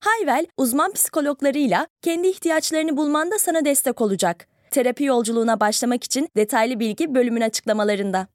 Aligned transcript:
Hayvel, 0.00 0.46
uzman 0.56 0.92
psikologlarıyla 0.92 1.86
kendi 2.02 2.28
ihtiyaçlarını 2.28 2.96
bulmanda 2.96 3.38
sana 3.38 3.64
destek 3.64 4.00
olacak. 4.00 4.48
Terapi 4.70 5.04
yolculuğuna 5.04 5.60
başlamak 5.60 6.04
için 6.04 6.28
detaylı 6.36 6.80
bilgi 6.80 7.14
bölümün 7.14 7.40
açıklamalarında. 7.40 8.28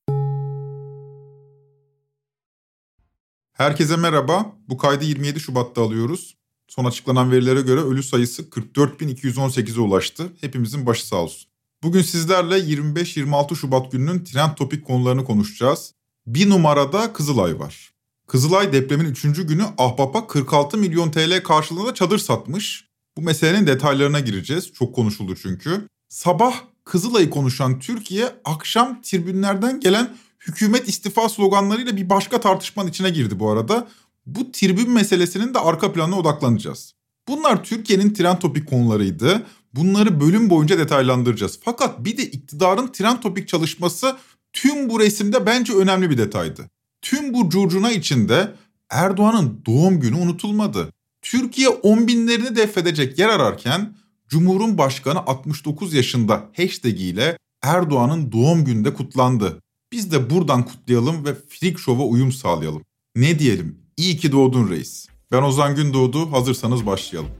Herkese 3.54 3.96
merhaba. 3.96 4.46
Bu 4.70 4.78
kaydı 4.78 5.06
27 5.06 5.40
Şubat'ta 5.40 5.82
alıyoruz. 5.82 6.38
Son 6.68 6.86
açıklanan 6.86 7.32
verilere 7.32 7.62
göre 7.62 7.80
ölü 7.80 8.04
sayısı 8.04 8.42
44.218'e 8.44 9.82
ulaştı. 9.82 10.24
Hepimizin 10.42 10.86
başı 10.86 11.08
sağ 11.08 11.16
olsun. 11.16 11.50
Bugün 11.84 12.02
sizlerle 12.02 12.58
25-26 12.60 13.56
Şubat 13.56 13.92
gününün 13.92 14.24
trend 14.24 14.56
topik 14.56 14.86
konularını 14.86 15.26
konuşacağız. 15.26 15.94
Bir 16.28 16.50
numarada 16.50 17.14
Kızılay 17.14 17.60
var. 17.60 17.93
Kızılay 18.34 18.74
depremin 18.74 19.06
3. 19.06 19.22
günü 19.22 19.64
Ahbap'a 19.78 20.28
46 20.28 20.78
milyon 20.78 21.12
TL 21.12 21.44
karşılığında 21.44 21.94
çadır 21.94 22.18
satmış. 22.18 22.88
Bu 23.18 23.22
meselenin 23.22 23.68
detaylarına 23.68 24.20
gireceğiz. 24.20 24.74
Çok 24.74 24.96
konuşuldu 24.96 25.36
çünkü. 25.36 25.88
Sabah 26.10 26.56
Kızılay'ı 26.84 27.30
konuşan 27.30 27.80
Türkiye 27.80 28.36
akşam 28.46 29.02
tribünlerden 29.02 29.80
gelen 29.80 30.18
hükümet 30.48 30.90
istifa 30.90 31.30
sloganlarıyla 31.30 31.98
bir 31.98 32.10
başka 32.10 32.40
tartışmanın 32.40 32.90
içine 32.90 33.10
girdi 33.10 33.40
bu 33.40 33.52
arada. 33.52 33.88
Bu 34.26 34.52
tribün 34.52 34.92
meselesinin 34.92 35.54
de 35.54 35.60
arka 35.60 35.94
planına 35.94 36.20
odaklanacağız. 36.20 36.94
Bunlar 37.28 37.64
Türkiye'nin 37.64 38.14
trend 38.14 38.38
topik 38.38 38.70
konularıydı. 38.70 39.44
Bunları 39.74 40.22
bölüm 40.22 40.50
boyunca 40.50 40.78
detaylandıracağız. 40.78 41.60
Fakat 41.64 42.06
bir 42.06 42.18
de 42.18 42.24
iktidarın 42.24 42.88
trend 42.88 43.18
topik 43.18 43.48
çalışması 43.48 44.18
tüm 44.54 44.90
bu 44.90 45.00
resimde 45.00 45.46
bence 45.46 45.74
önemli 45.74 46.10
bir 46.10 46.18
detaydı. 46.18 46.73
Tüm 47.04 47.34
bu 47.34 47.50
curcuna 47.50 47.92
içinde 47.92 48.56
Erdoğan'ın 48.90 49.62
doğum 49.66 50.00
günü 50.00 50.16
unutulmadı. 50.16 50.94
Türkiye 51.22 51.70
on 51.70 52.08
binlerini 52.08 52.56
defedecek 52.56 53.20
yer 53.20 53.30
ararken 53.30 53.96
Cumhur'un 54.28 54.78
başkanı 54.78 55.20
69 55.20 55.94
yaşında 55.94 56.50
hashtag 56.58 57.02
ile 57.02 57.38
Erdoğan'ın 57.62 58.32
doğum 58.32 58.66
gününde 58.66 58.94
kutlandı. 58.94 59.62
Biz 59.92 60.12
de 60.12 60.30
buradan 60.30 60.66
kutlayalım 60.66 61.26
ve 61.26 61.36
Freak 61.50 61.80
Show'a 61.80 62.06
uyum 62.06 62.32
sağlayalım. 62.32 62.84
Ne 63.16 63.40
diyelim? 63.40 63.80
İyi 63.98 64.18
ki 64.18 64.32
doğdun 64.32 64.70
reis. 64.70 65.08
Ben 65.32 65.42
Ozan 65.42 65.76
Gündoğdu. 65.76 66.32
Hazırsanız 66.32 66.86
başlayalım. 66.86 67.32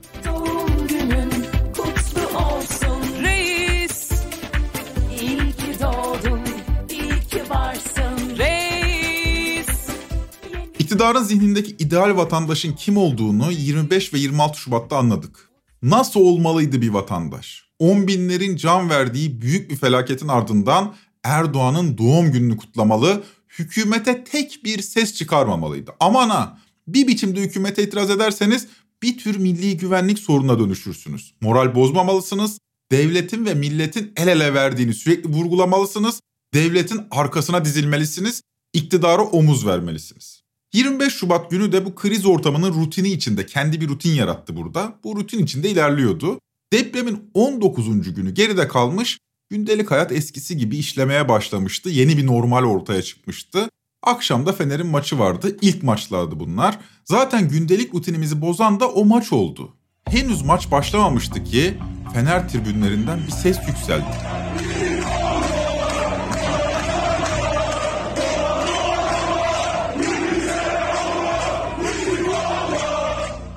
İktidarın 10.94 11.24
zihnindeki 11.24 11.76
ideal 11.80 12.18
vatandaşın 12.18 12.74
kim 12.74 12.98
olduğunu 12.98 13.52
25 13.52 14.14
ve 14.14 14.20
26 14.20 14.60
Şubat'ta 14.60 14.98
anladık. 14.98 15.50
Nasıl 15.82 16.20
olmalıydı 16.20 16.82
bir 16.82 16.90
vatandaş? 16.90 17.64
10 17.80 18.08
binlerin 18.08 18.56
can 18.56 18.90
verdiği 18.90 19.42
büyük 19.42 19.72
bir 19.72 19.76
felaketin 19.76 20.28
ardından 20.28 20.96
Erdoğan'ın 21.24 21.98
doğum 21.98 22.32
gününü 22.32 22.58
kutlamalı, 22.58 23.24
hükümete 23.60 24.24
tek 24.24 24.62
bir 24.66 24.82
ses 24.82 25.14
çıkarmamalıydı. 25.14 25.92
Aman 26.00 26.30
ha 26.30 26.58
bir 26.88 27.08
biçimde 27.08 27.42
hükümete 27.42 27.84
itiraz 27.84 28.10
ederseniz 28.10 28.68
bir 29.04 29.18
tür 29.18 29.38
milli 29.38 29.78
güvenlik 29.78 30.20
sorununa 30.20 30.60
dönüşürsünüz. 30.60 31.34
Moral 31.42 31.76
bozmamalısınız, 31.76 32.60
devletin 32.92 33.46
ve 33.46 33.54
milletin 33.54 34.14
el 34.18 34.28
ele 34.28 34.54
verdiğini 34.54 34.94
sürekli 34.94 35.30
vurgulamalısınız, 35.30 36.22
devletin 36.54 37.02
arkasına 37.12 37.66
dizilmelisiniz, 37.66 38.42
iktidara 38.74 39.22
omuz 39.22 39.68
vermelisiniz. 39.68 40.43
25 40.74 41.14
Şubat 41.14 41.52
günü 41.52 41.72
de 41.72 41.86
bu 41.86 41.96
kriz 41.96 42.26
ortamının 42.26 42.74
rutini 42.74 43.10
içinde 43.10 43.46
kendi 43.46 43.82
bir 43.82 43.88
rutin 43.88 44.12
yarattı 44.12 44.56
burada. 44.56 44.96
Bu 45.04 45.16
rutin 45.16 45.44
içinde 45.44 45.70
ilerliyordu. 45.70 46.40
Depremin 46.74 47.30
19. 47.34 48.14
günü 48.14 48.32
geride 48.32 48.68
kalmış, 48.68 49.20
gündelik 49.50 49.92
hayat 49.92 50.12
eskisi 50.12 50.58
gibi 50.58 50.78
işlemeye 50.78 51.30
başlamıştı. 51.30 51.90
Yeni 51.90 52.18
bir 52.18 52.28
normal 52.28 52.64
ortaya 52.64 53.02
çıkmıştı. 53.02 53.70
Akşamda 54.04 54.54
Fener'in 54.54 54.88
maçı 54.88 55.20
vardı. 55.20 55.58
İlk 55.62 55.84
maçlardı 55.84 56.40
bunlar. 56.40 56.80
Zaten 57.06 57.50
gündelik 57.50 57.94
rutinimizi 57.94 58.42
bozan 58.42 58.80
da 58.80 58.90
o 58.90 59.06
maç 59.06 59.34
oldu. 59.34 59.74
Henüz 60.06 60.42
maç 60.42 60.72
başlamamıştı 60.72 61.44
ki 61.44 61.78
Fener 62.14 62.50
tribünlerinden 62.50 63.20
bir 63.28 63.32
ses 63.32 63.58
yükseldi. 63.68 64.06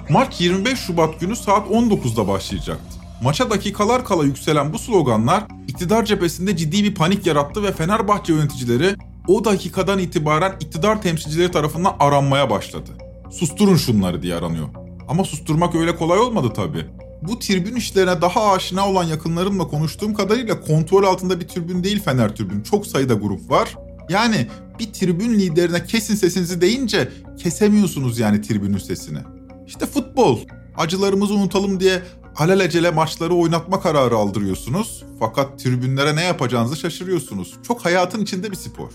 Maç 0.08 0.40
25 0.40 0.78
Şubat 0.78 1.20
günü 1.20 1.36
saat 1.36 1.68
19'da 1.68 2.28
başlayacaktı. 2.28 2.98
Maça 3.22 3.50
dakikalar 3.50 4.04
kala 4.04 4.24
yükselen 4.24 4.72
bu 4.72 4.78
sloganlar 4.78 5.44
iktidar 5.68 6.04
cephesinde 6.04 6.56
ciddi 6.56 6.84
bir 6.84 6.94
panik 6.94 7.26
yarattı 7.26 7.62
ve 7.62 7.72
Fenerbahçe 7.72 8.32
yöneticileri 8.32 8.94
o 9.28 9.44
dakikadan 9.44 9.98
itibaren 9.98 10.54
iktidar 10.60 11.02
temsilcileri 11.02 11.50
tarafından 11.50 11.96
aranmaya 12.00 12.50
başladı. 12.50 12.90
Susturun 13.30 13.76
şunları 13.76 14.22
diye 14.22 14.34
aranıyor. 14.34 14.68
Ama 15.08 15.24
susturmak 15.24 15.74
öyle 15.74 15.96
kolay 15.96 16.18
olmadı 16.18 16.52
tabii. 16.56 16.86
Bu 17.22 17.38
tribün 17.38 17.76
işlerine 17.76 18.20
daha 18.20 18.52
aşina 18.52 18.88
olan 18.88 19.04
yakınlarımla 19.04 19.68
konuştuğum 19.68 20.14
kadarıyla 20.14 20.60
kontrol 20.60 21.04
altında 21.04 21.40
bir 21.40 21.48
tribün 21.48 21.84
değil 21.84 22.02
Fener 22.02 22.36
tribün. 22.36 22.62
Çok 22.62 22.86
sayıda 22.86 23.14
grup 23.14 23.50
var. 23.50 23.76
Yani 24.08 24.46
bir 24.78 24.92
tribün 24.92 25.32
liderine 25.32 25.84
kesin 25.84 26.14
sesinizi 26.14 26.60
deyince 26.60 27.08
kesemiyorsunuz 27.38 28.18
yani 28.18 28.42
tribünün 28.42 28.78
sesini. 28.78 29.18
İşte 29.66 29.86
futbol. 29.86 30.38
Acılarımızı 30.76 31.34
unutalım 31.34 31.80
diye 31.80 32.02
alelacele 32.36 32.90
maçları 32.90 33.34
oynatma 33.34 33.80
kararı 33.80 34.16
aldırıyorsunuz. 34.16 35.04
Fakat 35.18 35.58
tribünlere 35.58 36.16
ne 36.16 36.22
yapacağınızı 36.22 36.76
şaşırıyorsunuz. 36.76 37.54
Çok 37.68 37.84
hayatın 37.84 38.22
içinde 38.22 38.50
bir 38.50 38.56
spor. 38.56 38.90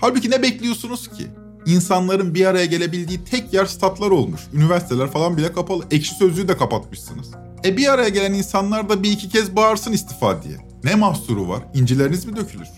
Halbuki 0.00 0.30
ne 0.30 0.42
bekliyorsunuz 0.42 1.08
ki? 1.08 1.26
İnsanların 1.66 2.34
bir 2.34 2.46
araya 2.46 2.66
gelebildiği 2.66 3.24
tek 3.24 3.54
yer 3.54 3.66
statlar 3.66 4.10
olmuş. 4.10 4.40
Üniversiteler 4.52 5.10
falan 5.10 5.36
bile 5.36 5.52
kapalı. 5.52 5.84
Ekşi 5.90 6.14
sözlüğü 6.14 6.48
de 6.48 6.56
kapatmışsınız. 6.56 7.30
E 7.64 7.76
bir 7.76 7.92
araya 7.92 8.08
gelen 8.08 8.32
insanlar 8.32 8.88
da 8.88 9.02
bir 9.02 9.12
iki 9.12 9.28
kez 9.28 9.56
bağırsın 9.56 9.92
istifa 9.92 10.42
diye. 10.42 10.56
Ne 10.84 10.94
mahsuru 10.94 11.48
var? 11.48 11.62
İncileriniz 11.74 12.26
mi 12.26 12.36
dökülür? 12.36 12.68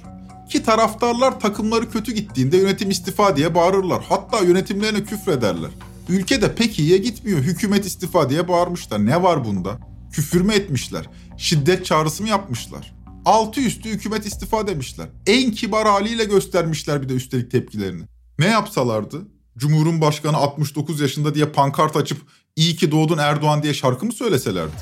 Ki 0.49 0.63
taraftarlar 0.63 1.41
takımları 1.41 1.91
kötü 1.91 2.13
gittiğinde 2.13 2.57
yönetim 2.57 2.91
istifa 2.91 3.37
diye 3.37 3.55
bağırırlar. 3.55 4.05
Hatta 4.09 4.45
yönetimlerine 4.45 5.05
küfrederler. 5.05 5.71
Ülkede 6.09 6.55
pek 6.55 6.79
iyiye 6.79 6.99
gitmiyor. 6.99 7.39
Hükümet 7.39 7.87
istifa 7.87 8.31
diye 8.31 8.49
bağırmışlar. 8.49 9.07
Ne 9.07 9.23
var 9.23 9.45
bunda? 9.45 9.79
Küfür 10.13 10.41
mü 10.41 10.53
etmişler? 10.53 11.11
Şiddet 11.37 11.85
çağrısı 11.87 12.23
mı 12.23 12.29
yapmışlar? 12.29 12.95
Altı 13.25 13.61
üstü 13.61 13.89
hükümet 13.89 14.27
istifa 14.27 14.67
demişler. 14.67 15.09
En 15.27 15.51
kibar 15.51 15.89
haliyle 15.89 16.25
göstermişler 16.25 17.03
bir 17.03 17.09
de 17.09 17.13
üstelik 17.13 17.51
tepkilerini. 17.51 18.03
Ne 18.39 18.47
yapsalardı? 18.47 19.29
Cumhurun 19.59 20.01
Başkanı 20.01 20.37
69 20.37 21.01
yaşında 21.01 21.35
diye 21.35 21.47
pankart 21.47 21.97
açıp 21.97 22.19
iyi 22.57 22.77
ki 22.77 22.91
doğdun 22.91 23.19
Erdoğan 23.19 23.63
diye 23.63 23.75
şarkı 23.75 24.07
mı 24.07 24.13
söyleselerdi? 24.13 24.73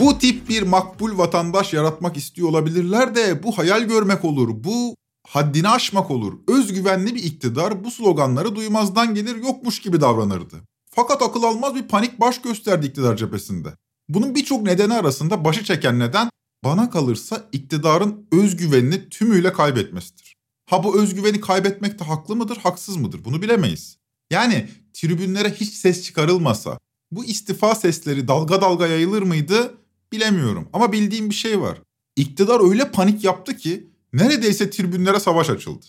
Bu 0.00 0.18
tip 0.18 0.48
bir 0.48 0.62
makbul 0.62 1.18
vatandaş 1.18 1.72
yaratmak 1.72 2.16
istiyor 2.16 2.48
olabilirler 2.48 3.14
de 3.14 3.42
bu 3.42 3.58
hayal 3.58 3.82
görmek 3.82 4.24
olur. 4.24 4.64
Bu 4.64 4.96
haddini 5.28 5.68
aşmak 5.68 6.10
olur. 6.10 6.32
Özgüvenli 6.48 7.14
bir 7.14 7.22
iktidar 7.22 7.84
bu 7.84 7.90
sloganları 7.90 8.56
duymazdan 8.56 9.14
gelir 9.14 9.36
yokmuş 9.36 9.80
gibi 9.80 10.00
davranırdı. 10.00 10.56
Fakat 10.90 11.22
akıl 11.22 11.42
almaz 11.42 11.74
bir 11.74 11.88
panik 11.88 12.20
baş 12.20 12.42
gösterdi 12.42 12.86
iktidar 12.86 13.16
cephesinde. 13.16 13.68
Bunun 14.08 14.34
birçok 14.34 14.62
nedeni 14.62 14.94
arasında 14.94 15.44
başı 15.44 15.64
çeken 15.64 15.98
neden 15.98 16.30
bana 16.64 16.90
kalırsa 16.90 17.48
iktidarın 17.52 18.26
özgüvenini 18.32 19.08
tümüyle 19.08 19.52
kaybetmesidir. 19.52 20.36
Ha 20.70 20.84
bu 20.84 21.00
özgüveni 21.00 21.40
kaybetmekte 21.40 22.04
haklı 22.04 22.36
mıdır, 22.36 22.56
haksız 22.56 22.96
mıdır? 22.96 23.24
Bunu 23.24 23.42
bilemeyiz. 23.42 23.96
Yani 24.30 24.68
tribünlere 24.92 25.50
hiç 25.50 25.74
ses 25.74 26.02
çıkarılmasa 26.02 26.78
bu 27.10 27.24
istifa 27.24 27.74
sesleri 27.74 28.28
dalga 28.28 28.60
dalga 28.60 28.86
yayılır 28.86 29.22
mıydı 29.22 29.79
bilemiyorum. 30.12 30.68
Ama 30.72 30.92
bildiğim 30.92 31.30
bir 31.30 31.34
şey 31.34 31.60
var. 31.60 31.78
İktidar 32.16 32.70
öyle 32.70 32.90
panik 32.90 33.24
yaptı 33.24 33.56
ki 33.56 33.90
neredeyse 34.12 34.70
tribünlere 34.70 35.20
savaş 35.20 35.50
açıldı. 35.50 35.86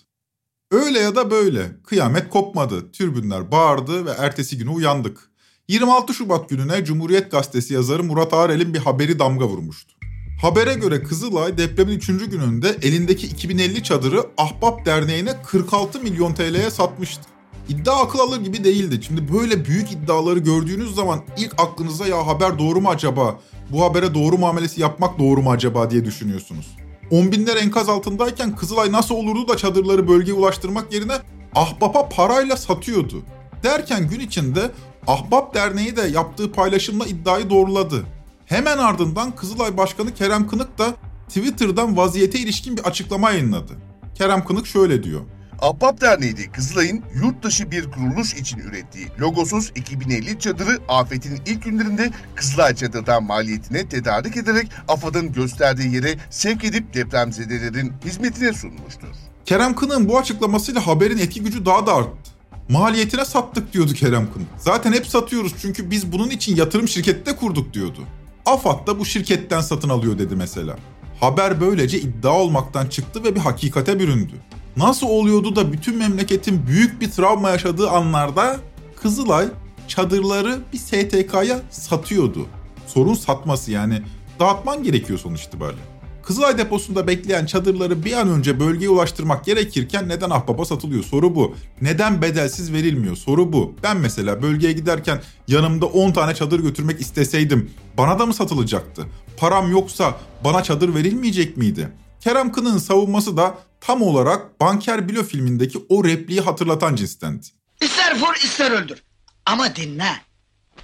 Öyle 0.70 0.98
ya 0.98 1.16
da 1.16 1.30
böyle 1.30 1.76
kıyamet 1.86 2.30
kopmadı. 2.30 2.92
Türbünler 2.92 3.50
bağırdı 3.52 4.06
ve 4.06 4.10
ertesi 4.10 4.58
günü 4.58 4.70
uyandık. 4.70 5.30
26 5.68 6.14
Şubat 6.14 6.48
gününe 6.48 6.84
Cumhuriyet 6.84 7.30
Gazetesi 7.30 7.74
yazarı 7.74 8.04
Murat 8.04 8.34
Ağrel'in 8.34 8.74
bir 8.74 8.78
haberi 8.78 9.18
damga 9.18 9.48
vurmuştu. 9.48 9.94
Habere 10.42 10.74
göre 10.74 11.02
Kızılay 11.02 11.58
depremin 11.58 11.96
3. 11.96 12.06
gününde 12.06 12.76
elindeki 12.82 13.26
2050 13.26 13.82
çadırı 13.82 14.24
Ahbap 14.36 14.86
Derneği'ne 14.86 15.42
46 15.42 16.00
milyon 16.00 16.34
TL'ye 16.34 16.70
satmıştı. 16.70 17.31
İddia 17.68 18.02
akıl 18.02 18.18
alır 18.18 18.40
gibi 18.40 18.64
değildi. 18.64 19.00
Şimdi 19.02 19.32
böyle 19.32 19.64
büyük 19.64 19.92
iddiaları 19.92 20.38
gördüğünüz 20.38 20.94
zaman 20.94 21.20
ilk 21.36 21.52
aklınıza 21.60 22.06
ya 22.06 22.26
haber 22.26 22.58
doğru 22.58 22.80
mu 22.80 22.88
acaba? 22.88 23.38
Bu 23.70 23.84
habere 23.84 24.14
doğru 24.14 24.38
muamelesi 24.38 24.80
yapmak 24.80 25.18
doğru 25.18 25.42
mu 25.42 25.50
acaba 25.50 25.90
diye 25.90 26.04
düşünüyorsunuz. 26.04 26.76
On 27.10 27.32
binler 27.32 27.56
enkaz 27.56 27.88
altındayken 27.88 28.56
Kızılay 28.56 28.92
nasıl 28.92 29.14
olurdu 29.14 29.48
da 29.48 29.56
çadırları 29.56 30.08
bölgeye 30.08 30.36
ulaştırmak 30.36 30.92
yerine 30.92 31.14
Ahbap'a 31.54 32.08
parayla 32.08 32.56
satıyordu. 32.56 33.22
Derken 33.62 34.08
gün 34.08 34.20
içinde 34.20 34.70
Ahbap 35.06 35.54
Derneği 35.54 35.96
de 35.96 36.02
yaptığı 36.02 36.52
paylaşımla 36.52 37.06
iddiayı 37.06 37.50
doğruladı. 37.50 38.04
Hemen 38.46 38.78
ardından 38.78 39.36
Kızılay 39.36 39.76
Başkanı 39.76 40.14
Kerem 40.14 40.48
Kınık 40.48 40.78
da 40.78 40.94
Twitter'dan 41.28 41.96
vaziyete 41.96 42.38
ilişkin 42.38 42.76
bir 42.76 42.82
açıklama 42.82 43.30
yayınladı. 43.30 43.72
Kerem 44.14 44.44
Kınık 44.44 44.66
şöyle 44.66 45.02
diyor. 45.02 45.20
Ahbap 45.62 46.00
Derneği 46.00 46.36
de 46.36 46.50
Kızılay'ın 46.52 47.02
yurt 47.14 47.42
dışı 47.42 47.70
bir 47.70 47.90
kuruluş 47.90 48.34
için 48.34 48.58
ürettiği 48.58 49.06
logosuz 49.20 49.72
2050 49.74 50.38
çadırı 50.38 50.78
afetin 50.88 51.40
ilk 51.46 51.64
günlerinde 51.64 52.10
Kızılay 52.34 52.74
çadırdan 52.74 53.24
maliyetine 53.24 53.88
tedarik 53.88 54.36
ederek 54.36 54.68
AFAD'ın 54.88 55.32
gösterdiği 55.32 55.94
yere 55.94 56.16
sevk 56.30 56.64
edip 56.64 56.94
depremzedelerin 56.94 57.92
hizmetine 58.04 58.52
sunmuştur. 58.52 59.08
Kerem 59.44 59.74
Kınık'ın 59.74 60.08
bu 60.08 60.18
açıklamasıyla 60.18 60.86
haberin 60.86 61.18
etki 61.18 61.42
gücü 61.42 61.66
daha 61.66 61.86
da 61.86 61.94
arttı. 61.94 62.30
Maliyetine 62.68 63.24
sattık 63.24 63.72
diyordu 63.72 63.92
Kerem 63.92 64.32
Kınık. 64.32 64.48
Zaten 64.58 64.92
hep 64.92 65.06
satıyoruz 65.06 65.54
çünkü 65.62 65.90
biz 65.90 66.12
bunun 66.12 66.30
için 66.30 66.56
yatırım 66.56 66.88
şirketi 66.88 67.26
de 67.26 67.36
kurduk 67.36 67.74
diyordu. 67.74 68.00
AFAD 68.46 68.86
da 68.86 68.98
bu 68.98 69.04
şirketten 69.04 69.60
satın 69.60 69.88
alıyor 69.88 70.18
dedi 70.18 70.36
mesela. 70.36 70.76
Haber 71.20 71.60
böylece 71.60 72.00
iddia 72.00 72.32
olmaktan 72.32 72.86
çıktı 72.86 73.24
ve 73.24 73.34
bir 73.34 73.40
hakikate 73.40 73.98
büründü. 73.98 74.34
Nasıl 74.76 75.06
oluyordu 75.06 75.56
da 75.56 75.72
bütün 75.72 75.96
memleketin 75.96 76.66
büyük 76.66 77.00
bir 77.00 77.10
travma 77.10 77.50
yaşadığı 77.50 77.90
anlarda 77.90 78.56
Kızılay 78.96 79.46
çadırları 79.88 80.58
bir 80.72 80.78
STK'ya 80.78 81.60
satıyordu. 81.70 82.46
Sorun 82.86 83.14
satması 83.14 83.70
yani 83.70 84.02
dağıtman 84.40 84.82
gerekiyor 84.82 85.18
sonuç 85.18 85.44
itibariyle. 85.44 85.82
Kızılay 86.22 86.58
deposunda 86.58 87.06
bekleyen 87.06 87.46
çadırları 87.46 88.04
bir 88.04 88.12
an 88.12 88.28
önce 88.28 88.60
bölgeye 88.60 88.90
ulaştırmak 88.90 89.44
gerekirken 89.44 90.08
neden 90.08 90.30
ahbaba 90.30 90.64
satılıyor? 90.64 91.04
Soru 91.04 91.34
bu. 91.34 91.54
Neden 91.80 92.22
bedelsiz 92.22 92.72
verilmiyor? 92.72 93.16
Soru 93.16 93.52
bu. 93.52 93.74
Ben 93.82 93.96
mesela 93.96 94.42
bölgeye 94.42 94.72
giderken 94.72 95.20
yanımda 95.48 95.86
10 95.86 96.12
tane 96.12 96.34
çadır 96.34 96.60
götürmek 96.60 97.00
isteseydim 97.00 97.70
bana 97.98 98.18
da 98.18 98.26
mı 98.26 98.34
satılacaktı? 98.34 99.06
Param 99.36 99.70
yoksa 99.70 100.16
bana 100.44 100.62
çadır 100.62 100.94
verilmeyecek 100.94 101.56
miydi? 101.56 101.88
Kerem 102.20 102.52
Kınık'ın 102.52 102.78
savunması 102.78 103.36
da 103.36 103.54
tam 103.82 104.02
olarak 104.02 104.60
Banker 104.60 105.08
Bilo 105.08 105.22
filmindeki 105.22 105.86
o 105.88 106.04
repliği 106.04 106.40
hatırlatan 106.40 106.94
cinstendi. 106.96 107.46
İster 107.80 108.20
vur 108.20 108.34
ister 108.34 108.70
öldür. 108.70 109.02
Ama 109.46 109.76
dinle. 109.76 110.12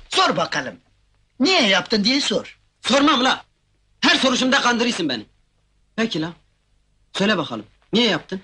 Sor 0.08 0.36
bakalım. 0.36 0.74
Niye 1.40 1.68
yaptın 1.68 2.04
diye 2.04 2.20
sor. 2.20 2.58
Sormam 2.80 3.24
la. 3.24 3.44
Her 4.00 4.16
soruşumda 4.16 4.60
kandırırsın 4.60 5.08
beni. 5.08 5.26
Peki 5.96 6.20
la. 6.20 6.32
Söyle 7.12 7.38
bakalım. 7.38 7.64
Niye 7.92 8.08
yaptın? 8.08 8.40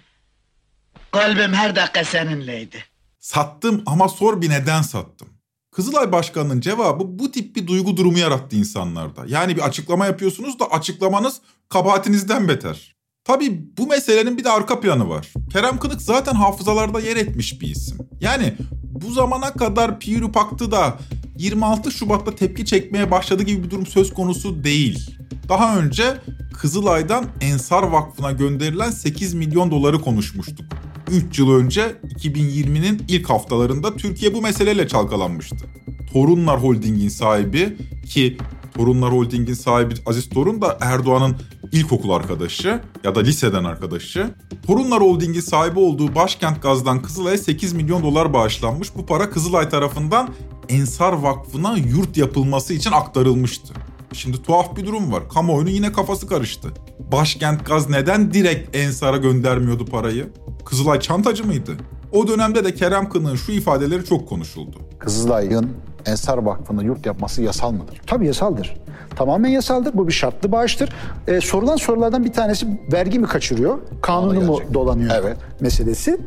Kalbim 1.12 1.52
her 1.52 1.76
dakika 1.76 2.04
seninleydi. 2.04 2.84
Sattım 3.18 3.82
ama 3.86 4.08
sor 4.08 4.40
bir 4.40 4.50
neden 4.50 4.82
sattım. 4.82 5.28
Kızılay 5.72 6.12
Başkanı'nın 6.12 6.60
cevabı 6.60 7.18
bu 7.18 7.30
tip 7.30 7.56
bir 7.56 7.66
duygu 7.66 7.96
durumu 7.96 8.18
yarattı 8.18 8.56
insanlarda. 8.56 9.24
Yani 9.26 9.56
bir 9.56 9.62
açıklama 9.62 10.06
yapıyorsunuz 10.06 10.58
da 10.58 10.70
açıklamanız 10.70 11.40
kabahatinizden 11.68 12.48
beter. 12.48 12.93
Tabii 13.24 13.62
bu 13.78 13.86
meselenin 13.86 14.38
bir 14.38 14.44
de 14.44 14.50
arka 14.50 14.80
planı 14.80 15.08
var. 15.08 15.32
Kerem 15.52 15.78
Kınık 15.78 16.02
zaten 16.02 16.34
hafızalarda 16.34 17.00
yer 17.00 17.16
etmiş 17.16 17.60
bir 17.60 17.68
isim. 17.68 17.98
Yani 18.20 18.54
bu 18.82 19.10
zamana 19.12 19.52
kadar 19.52 20.00
Piru 20.00 20.32
Paktı 20.32 20.72
da 20.72 20.98
26 21.38 21.90
Şubat'ta 21.90 22.34
tepki 22.34 22.64
çekmeye 22.64 23.10
başladı 23.10 23.42
gibi 23.42 23.62
bir 23.64 23.70
durum 23.70 23.86
söz 23.86 24.14
konusu 24.14 24.64
değil. 24.64 25.16
Daha 25.48 25.78
önce 25.78 26.20
Kızılay'dan 26.58 27.26
Ensar 27.40 27.82
Vakfı'na 27.82 28.32
gönderilen 28.32 28.90
8 28.90 29.34
milyon 29.34 29.70
doları 29.70 30.00
konuşmuştuk. 30.00 30.66
3 31.10 31.38
yıl 31.38 31.50
önce 31.50 31.96
2020'nin 32.18 33.02
ilk 33.08 33.30
haftalarında 33.30 33.96
Türkiye 33.96 34.34
bu 34.34 34.42
meseleyle 34.42 34.88
çalkalanmıştı. 34.88 35.56
Torunlar 36.12 36.62
Holding'in 36.62 37.08
sahibi 37.08 37.76
ki 38.06 38.38
Torunlar 38.74 39.12
Holding'in 39.12 39.54
sahibi 39.54 39.94
Aziz 40.06 40.28
Torun 40.28 40.62
da 40.62 40.78
Erdoğan'ın 40.80 41.36
ilkokul 41.72 42.10
arkadaşı 42.10 42.80
ya 43.04 43.14
da 43.14 43.20
liseden 43.20 43.64
arkadaşı. 43.64 44.34
Torunlar 44.66 45.00
Holding'in 45.00 45.40
sahibi 45.40 45.78
olduğu 45.78 46.14
Başkent 46.14 46.62
Gaz'dan 46.62 47.02
Kızılay'a 47.02 47.38
8 47.38 47.72
milyon 47.72 48.02
dolar 48.02 48.32
bağışlanmış. 48.32 48.96
Bu 48.96 49.06
para 49.06 49.30
Kızılay 49.30 49.68
tarafından 49.68 50.28
Ensar 50.68 51.12
Vakfı'na 51.12 51.76
yurt 51.76 52.16
yapılması 52.16 52.74
için 52.74 52.92
aktarılmıştı. 52.92 53.74
Şimdi 54.12 54.42
tuhaf 54.42 54.76
bir 54.76 54.86
durum 54.86 55.12
var. 55.12 55.28
Kamuoyunun 55.28 55.70
yine 55.70 55.92
kafası 55.92 56.26
karıştı. 56.26 56.68
Başkent 57.12 57.66
Gaz 57.66 57.90
neden 57.90 58.32
direkt 58.34 58.76
Ensar'a 58.76 59.16
göndermiyordu 59.16 59.86
parayı? 59.86 60.32
Kızılay 60.64 61.00
çantacı 61.00 61.46
mıydı? 61.46 61.76
O 62.12 62.28
dönemde 62.28 62.64
de 62.64 62.74
Kerem 62.74 63.08
Kınık'ın 63.08 63.36
şu 63.36 63.52
ifadeleri 63.52 64.04
çok 64.04 64.28
konuşuldu. 64.28 64.76
Kızılay'ın 64.98 65.70
Ensar 66.06 66.38
Vakfı'na 66.38 66.82
yurt 66.82 67.06
yapması 67.06 67.42
yasal 67.42 67.72
mıdır? 67.72 68.00
Tabii 68.06 68.26
yasaldır. 68.26 68.76
Tamamen 69.16 69.48
yasaldır. 69.48 69.94
Bu 69.94 70.08
bir 70.08 70.12
şartlı 70.12 70.52
bağıştır. 70.52 70.92
Ee, 71.28 71.40
sorulan 71.40 71.76
sorulardan 71.76 72.24
bir 72.24 72.32
tanesi 72.32 72.66
vergi 72.92 73.18
mi 73.18 73.26
kaçırıyor? 73.26 73.78
Kanunu 74.02 74.40
mu 74.40 74.60
dolanıyor 74.74 75.14
Evet. 75.22 75.36
meselesi. 75.60 76.18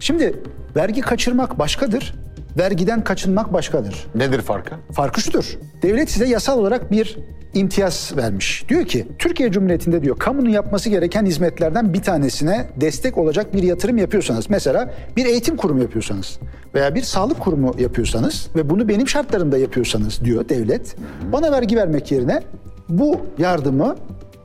Şimdi 0.00 0.42
vergi 0.76 1.00
kaçırmak 1.00 1.58
başkadır. 1.58 2.14
Vergiden 2.58 3.04
kaçınmak 3.04 3.52
başkadır. 3.52 4.06
Nedir 4.14 4.40
farkı? 4.40 4.74
Farkı 4.92 5.20
şudur. 5.20 5.58
Devlet 5.82 6.10
size 6.10 6.26
yasal 6.26 6.58
olarak 6.58 6.90
bir 6.90 7.18
imtiyaz 7.54 8.12
vermiş. 8.16 8.64
Diyor 8.68 8.84
ki 8.84 9.06
Türkiye 9.18 9.50
Cumhuriyeti'nde 9.50 10.02
diyor 10.02 10.18
kamunun 10.18 10.48
yapması 10.48 10.88
gereken 10.88 11.26
hizmetlerden 11.26 11.94
bir 11.94 12.02
tanesine 12.02 12.66
destek 12.80 13.18
olacak 13.18 13.54
bir 13.54 13.62
yatırım 13.62 13.98
yapıyorsanız 13.98 14.50
mesela 14.50 14.94
bir 15.16 15.26
eğitim 15.26 15.56
kurumu 15.56 15.82
yapıyorsanız 15.82 16.38
veya 16.74 16.94
bir 16.94 17.02
sağlık 17.02 17.40
kurumu 17.40 17.74
yapıyorsanız 17.78 18.48
ve 18.56 18.70
bunu 18.70 18.88
benim 18.88 19.08
şartlarımda 19.08 19.58
yapıyorsanız 19.58 20.20
diyor 20.24 20.48
devlet 20.48 20.96
bana 21.32 21.52
vergi 21.52 21.76
vermek 21.76 22.12
yerine 22.12 22.42
bu 22.88 23.20
yardımı 23.38 23.96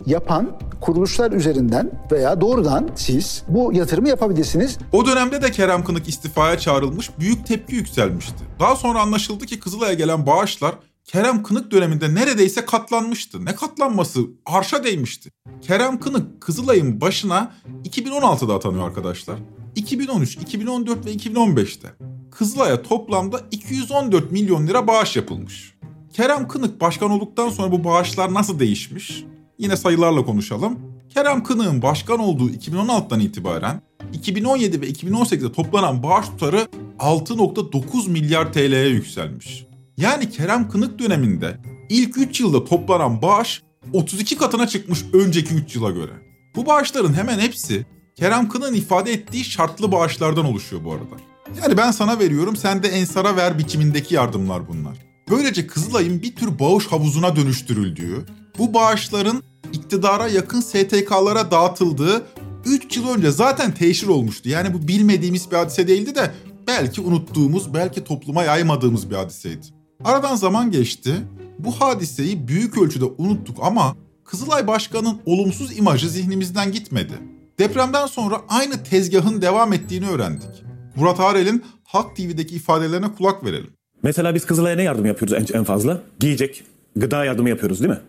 yapan 0.09 0.59
kuruluşlar 0.81 1.31
üzerinden 1.31 1.91
veya 2.11 2.41
doğrudan 2.41 2.89
siz 2.95 3.43
bu 3.47 3.73
yatırımı 3.73 4.09
yapabilirsiniz. 4.09 4.77
O 4.91 5.05
dönemde 5.05 5.41
de 5.41 5.51
Kerem 5.51 5.83
Kınık 5.83 6.09
istifaya 6.09 6.59
çağrılmış, 6.59 7.19
büyük 7.19 7.47
tepki 7.47 7.75
yükselmişti. 7.75 8.43
Daha 8.59 8.75
sonra 8.75 9.01
anlaşıldı 9.01 9.45
ki 9.45 9.59
Kızılay'a 9.59 9.93
gelen 9.93 10.25
bağışlar 10.25 10.75
Kerem 11.05 11.43
Kınık 11.43 11.71
döneminde 11.71 12.15
neredeyse 12.15 12.65
katlanmıştı. 12.65 13.45
Ne 13.45 13.55
katlanması? 13.55 14.19
Arşa 14.45 14.83
değmişti. 14.83 15.31
Kerem 15.61 15.99
Kınık 15.99 16.41
Kızılay'ın 16.41 17.01
başına 17.01 17.51
2016'da 17.85 18.55
atanıyor 18.55 18.87
arkadaşlar. 18.87 19.39
2013, 19.75 20.35
2014 20.35 21.05
ve 21.05 21.13
2015'te 21.13 21.87
Kızılay'a 22.31 22.81
toplamda 22.81 23.41
214 23.51 24.31
milyon 24.31 24.67
lira 24.67 24.87
bağış 24.87 25.15
yapılmış. 25.15 25.73
Kerem 26.13 26.47
Kınık 26.47 26.81
başkan 26.81 27.11
olduktan 27.11 27.49
sonra 27.49 27.71
bu 27.71 27.83
bağışlar 27.83 28.33
nasıl 28.33 28.59
değişmiş? 28.59 29.25
Yine 29.59 29.77
sayılarla 29.77 30.25
konuşalım. 30.25 30.79
Kerem 31.09 31.43
Kınık'ın 31.43 31.81
başkan 31.81 32.19
olduğu 32.19 32.49
2016'dan 32.49 33.19
itibaren 33.19 33.81
2017 34.13 34.81
ve 34.81 34.89
2018'de 34.89 35.51
toplanan 35.51 36.03
bağış 36.03 36.25
tutarı 36.25 36.67
6.9 36.99 38.09
milyar 38.09 38.53
TL'ye 38.53 38.87
yükselmiş. 38.87 39.65
Yani 39.97 40.29
Kerem 40.29 40.69
Kınık 40.69 40.99
döneminde 40.99 41.57
ilk 41.89 42.17
3 42.17 42.39
yılda 42.39 42.65
toplanan 42.65 43.21
bağış 43.21 43.63
32 43.93 44.37
katına 44.37 44.67
çıkmış 44.67 45.05
önceki 45.13 45.53
3 45.53 45.75
yıla 45.75 45.91
göre. 45.91 46.11
Bu 46.55 46.65
bağışların 46.65 47.13
hemen 47.13 47.39
hepsi 47.39 47.85
Kerem 48.15 48.49
Kınık'ın 48.49 48.73
ifade 48.73 49.13
ettiği 49.13 49.43
şartlı 49.43 49.91
bağışlardan 49.91 50.45
oluşuyor 50.45 50.83
bu 50.83 50.91
arada. 50.93 51.15
Yani 51.61 51.77
ben 51.77 51.91
sana 51.91 52.19
veriyorum 52.19 52.55
sen 52.55 52.83
de 52.83 52.87
Ensar'a 52.87 53.35
ver 53.35 53.59
biçimindeki 53.59 54.15
yardımlar 54.15 54.67
bunlar. 54.67 54.97
Böylece 55.29 55.67
Kızılay'ın 55.67 56.21
bir 56.21 56.35
tür 56.35 56.59
bağış 56.59 56.87
havuzuna 56.87 57.35
dönüştürüldüğü, 57.35 58.25
bu 58.57 58.73
bağışların 58.73 59.43
iktidara 59.73 60.27
yakın 60.27 60.61
STK'lara 60.61 61.51
dağıtıldığı 61.51 62.25
3 62.65 62.97
yıl 62.97 63.09
önce 63.09 63.31
zaten 63.31 63.73
teşhir 63.73 64.07
olmuştu. 64.07 64.49
Yani 64.49 64.73
bu 64.73 64.87
bilmediğimiz 64.87 65.51
bir 65.51 65.55
hadise 65.55 65.87
değildi 65.87 66.15
de 66.15 66.31
belki 66.67 67.01
unuttuğumuz, 67.01 67.73
belki 67.73 68.03
topluma 68.03 68.43
yaymadığımız 68.43 69.09
bir 69.09 69.15
hadiseydi. 69.15 69.65
Aradan 70.03 70.35
zaman 70.35 70.71
geçti. 70.71 71.13
Bu 71.59 71.71
hadiseyi 71.71 72.47
büyük 72.47 72.77
ölçüde 72.77 73.05
unuttuk 73.05 73.57
ama 73.61 73.95
Kızılay 74.25 74.67
Başkanı'nın 74.67 75.17
olumsuz 75.25 75.77
imajı 75.77 76.09
zihnimizden 76.09 76.71
gitmedi. 76.71 77.13
Depremden 77.59 78.05
sonra 78.07 78.41
aynı 78.49 78.83
tezgahın 78.83 79.41
devam 79.41 79.73
ettiğini 79.73 80.09
öğrendik. 80.09 80.63
Murat 80.95 81.19
Arel'in 81.19 81.63
Halk 81.83 82.15
TV'deki 82.15 82.55
ifadelerine 82.55 83.13
kulak 83.17 83.43
verelim. 83.43 83.69
Mesela 84.03 84.35
biz 84.35 84.45
Kızılay'a 84.45 84.75
ne 84.75 84.83
yardım 84.83 85.05
yapıyoruz 85.05 85.33
en, 85.33 85.57
en 85.57 85.63
fazla? 85.63 86.01
Giyecek, 86.19 86.63
gıda 86.95 87.25
yardımı 87.25 87.49
yapıyoruz 87.49 87.79
değil 87.79 87.89
mi? 87.89 87.99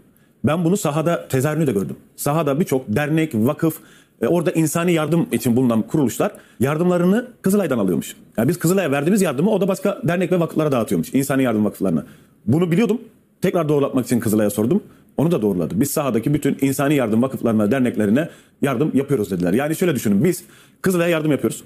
Ben 0.44 0.64
bunu 0.64 0.76
sahada 0.76 1.28
tezahürünü 1.28 1.66
de 1.66 1.72
gördüm. 1.72 1.96
Sahada 2.16 2.60
birçok 2.60 2.84
dernek, 2.88 3.34
vakıf, 3.34 3.78
e, 4.22 4.26
orada 4.26 4.50
insani 4.50 4.92
yardım 4.92 5.26
için 5.32 5.56
bulunan 5.56 5.82
kuruluşlar 5.82 6.32
yardımlarını 6.60 7.26
Kızılay'dan 7.42 7.78
alıyormuş. 7.78 8.16
Yani 8.36 8.48
biz 8.48 8.58
Kızılay'a 8.58 8.90
verdiğimiz 8.90 9.22
yardımı 9.22 9.50
o 9.50 9.60
da 9.60 9.68
başka 9.68 9.98
dernek 10.04 10.32
ve 10.32 10.40
vakıflara 10.40 10.72
dağıtıyormuş. 10.72 11.14
İnsani 11.14 11.42
yardım 11.42 11.64
vakıflarına. 11.64 12.04
Bunu 12.46 12.70
biliyordum. 12.70 13.00
Tekrar 13.40 13.68
doğrulatmak 13.68 14.06
için 14.06 14.20
Kızılay'a 14.20 14.50
sordum. 14.50 14.82
Onu 15.16 15.30
da 15.30 15.42
doğruladı. 15.42 15.80
Biz 15.80 15.90
sahadaki 15.90 16.34
bütün 16.34 16.58
insani 16.60 16.94
yardım 16.94 17.22
vakıflarına, 17.22 17.70
derneklerine 17.70 18.28
yardım 18.62 18.90
yapıyoruz 18.94 19.30
dediler. 19.30 19.52
Yani 19.52 19.76
şöyle 19.76 19.94
düşünün. 19.94 20.24
Biz 20.24 20.44
Kızılay'a 20.82 21.10
yardım 21.10 21.30
yapıyoruz. 21.30 21.64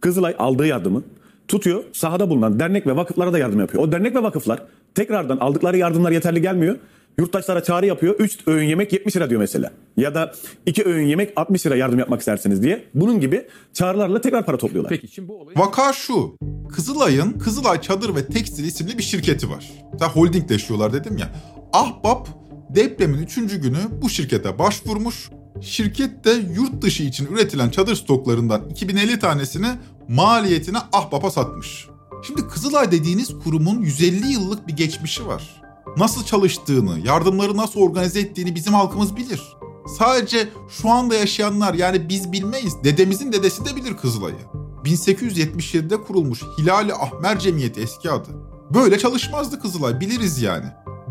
Kızılay 0.00 0.34
aldığı 0.38 0.66
yardımı 0.66 1.02
tutuyor 1.48 1.84
sahada 1.92 2.30
bulunan 2.30 2.60
dernek 2.60 2.86
ve 2.86 2.96
vakıflara 2.96 3.32
da 3.32 3.38
yardım 3.38 3.60
yapıyor. 3.60 3.82
O 3.82 3.92
dernek 3.92 4.14
ve 4.14 4.22
vakıflar 4.22 4.62
tekrardan 4.94 5.36
aldıkları 5.36 5.76
yardımlar 5.76 6.10
yeterli 6.10 6.42
gelmiyor. 6.42 6.76
Yurttaşlara 7.18 7.62
çağrı 7.62 7.86
yapıyor. 7.86 8.14
3 8.18 8.38
öğün 8.46 8.68
yemek 8.68 8.92
70 8.92 9.16
lira 9.16 9.30
diyor 9.30 9.40
mesela. 9.40 9.72
Ya 9.96 10.14
da 10.14 10.32
2 10.66 10.84
öğün 10.84 11.06
yemek 11.06 11.32
60 11.36 11.66
lira 11.66 11.76
yardım 11.76 11.98
yapmak 11.98 12.20
isterseniz 12.20 12.62
diye. 12.62 12.84
Bunun 12.94 13.20
gibi 13.20 13.46
çağrılarla 13.72 14.20
tekrar 14.20 14.46
para 14.46 14.56
topluyorlar. 14.56 14.90
Peki 14.90 15.08
şimdi 15.08 15.28
bu 15.28 15.40
olayı... 15.40 15.58
Vaka 15.58 15.92
şu. 15.92 16.36
Kızılay'ın 16.74 17.32
Kızılay 17.32 17.80
Çadır 17.80 18.16
ve 18.16 18.26
Tekstil 18.26 18.64
isimli 18.64 18.98
bir 18.98 19.02
şirketi 19.02 19.50
var. 19.50 19.72
Sen 19.98 20.08
holdingleşiyorlar 20.08 20.92
dedim 20.92 21.18
ya. 21.18 21.30
Ahbap 21.72 22.28
depremin 22.70 23.22
3. 23.22 23.34
günü 23.36 23.78
bu 24.02 24.08
şirkete 24.08 24.58
başvurmuş. 24.58 25.30
Şirket 25.60 26.24
de 26.24 26.30
yurt 26.30 26.82
dışı 26.82 27.02
için 27.02 27.26
üretilen 27.26 27.70
çadır 27.70 27.94
stoklarından 27.94 28.68
2050 28.70 29.18
tanesini 29.18 29.68
maliyetine 30.08 30.78
Ahbap'a 30.92 31.30
satmış. 31.30 31.88
Şimdi 32.26 32.48
Kızılay 32.48 32.92
dediğiniz 32.92 33.38
kurumun 33.44 33.82
150 33.82 34.32
yıllık 34.32 34.68
bir 34.68 34.76
geçmişi 34.76 35.26
var. 35.26 35.63
Nasıl 35.96 36.24
çalıştığını, 36.24 36.98
yardımları 37.06 37.56
nasıl 37.56 37.80
organize 37.80 38.20
ettiğini 38.20 38.54
bizim 38.54 38.74
halkımız 38.74 39.16
bilir. 39.16 39.56
Sadece 39.98 40.48
şu 40.68 40.90
anda 40.90 41.14
yaşayanlar 41.14 41.74
yani 41.74 42.08
biz 42.08 42.32
bilmeyiz. 42.32 42.84
Dedemizin 42.84 43.32
dedesi 43.32 43.64
de 43.64 43.76
bilir 43.76 43.96
Kızılay'ı. 43.96 44.64
1877'de 44.84 46.02
kurulmuş 46.02 46.42
Hilali 46.58 46.94
Ahmer 46.94 47.38
Cemiyeti 47.38 47.80
eski 47.80 48.10
adı. 48.10 48.28
Böyle 48.74 48.98
çalışmazdı 48.98 49.60
Kızılay 49.60 50.00
biliriz 50.00 50.42
yani. 50.42 50.66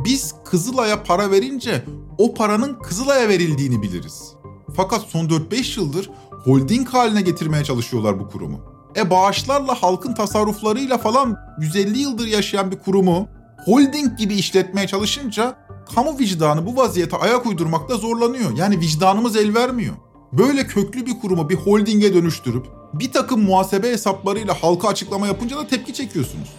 Biz 0.06 0.36
Kızılay'a 0.46 1.04
para 1.04 1.32
verince 1.32 1.86
o 2.18 2.34
paranın 2.34 2.80
Kızılay'a 2.80 3.30
verildiğini 3.30 3.82
biliriz. 3.82 4.34
Fakat 4.76 5.02
son 5.02 5.26
4-5 5.26 5.80
yıldır 5.80 6.10
holding 6.32 6.88
haline 6.88 7.22
getirmeye 7.22 7.64
çalışıyorlar 7.64 8.20
bu 8.20 8.30
kurumu. 8.30 8.60
E 8.96 9.10
bağışlarla 9.10 9.74
halkın 9.82 10.14
tasarruflarıyla 10.14 10.98
falan 10.98 11.38
150 11.60 12.00
yıldır 12.00 12.28
yaşayan 12.28 12.72
bir 12.72 12.80
kurumu 12.80 13.28
holding 13.66 14.18
gibi 14.18 14.34
işletmeye 14.34 14.88
çalışınca 14.88 15.56
kamu 15.96 16.20
vicdanı 16.20 16.66
bu 16.66 16.78
vaziyete 16.78 17.18
ayak 17.18 17.46
uydurmakta 17.46 17.96
zorlanıyor. 17.98 18.58
Yani 18.58 18.80
vicdanımız 18.80 19.36
el 19.36 19.56
vermiyor. 19.56 19.94
Böyle 20.34 20.68
köklü 20.68 21.06
bir 21.06 21.20
kurumu 21.20 21.50
bir 21.50 21.56
holdinge 21.56 22.14
dönüştürüp 22.14 22.66
bir 22.94 23.12
takım 23.12 23.42
muhasebe 23.42 23.90
hesaplarıyla 23.90 24.54
halka 24.54 24.88
açıklama 24.88 25.28
yapınca 25.28 25.58
da 25.58 25.68
tepki 25.68 25.94
çekiyorsunuz. 25.94 26.50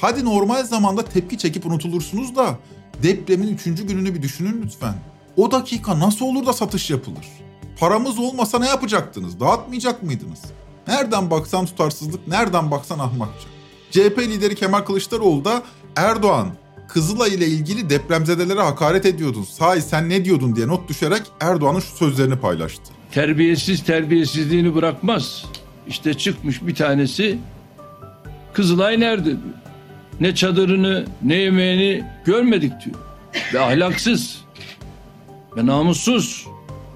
Hadi 0.00 0.24
normal 0.24 0.64
zamanda 0.64 1.04
tepki 1.04 1.38
çekip 1.38 1.66
unutulursunuz 1.66 2.36
da 2.36 2.58
depremin 3.02 3.54
3. 3.54 3.64
gününü 3.64 4.14
bir 4.14 4.22
düşünün 4.22 4.62
lütfen. 4.62 4.94
O 5.36 5.50
dakika 5.50 6.00
nasıl 6.00 6.24
olur 6.24 6.46
da 6.46 6.52
satış 6.52 6.90
yapılır? 6.90 7.26
Paramız 7.80 8.18
olmasa 8.18 8.58
ne 8.58 8.68
yapacaktınız? 8.68 9.40
Dağıtmayacak 9.40 10.02
mıydınız? 10.02 10.40
Nereden 10.88 11.30
baksan 11.30 11.66
tutarsızlık, 11.66 12.28
nereden 12.28 12.70
baksan 12.70 12.98
ahmakça. 12.98 13.48
CHP 13.90 14.18
lideri 14.18 14.54
Kemal 14.54 14.80
Kılıçdaroğlu 14.80 15.44
da 15.44 15.62
Erdoğan 15.96 16.48
Kızılay 16.88 17.34
ile 17.34 17.46
ilgili 17.46 17.90
depremzedelere 17.90 18.60
hakaret 18.60 19.06
ediyordun. 19.06 19.42
Sahi 19.42 19.82
sen 19.82 20.08
ne 20.08 20.24
diyordun 20.24 20.56
diye 20.56 20.68
not 20.68 20.88
düşerek 20.88 21.22
Erdoğan'ın 21.40 21.80
şu 21.80 21.96
sözlerini 21.96 22.36
paylaştı. 22.36 22.92
Terbiyesiz 23.12 23.84
terbiyesizliğini 23.84 24.74
bırakmaz. 24.74 25.44
İşte 25.88 26.14
çıkmış 26.14 26.66
bir 26.66 26.74
tanesi 26.74 27.38
Kızılay 28.52 29.00
nerede 29.00 29.24
diyor. 29.24 29.38
Ne 30.20 30.34
çadırını 30.34 31.06
ne 31.22 31.34
yemeğini 31.34 32.04
görmedik 32.24 32.72
diyor. 32.84 32.96
Ve 33.54 33.60
ahlaksız. 33.60 34.44
Ve 35.56 35.66
namussuz. 35.66 36.46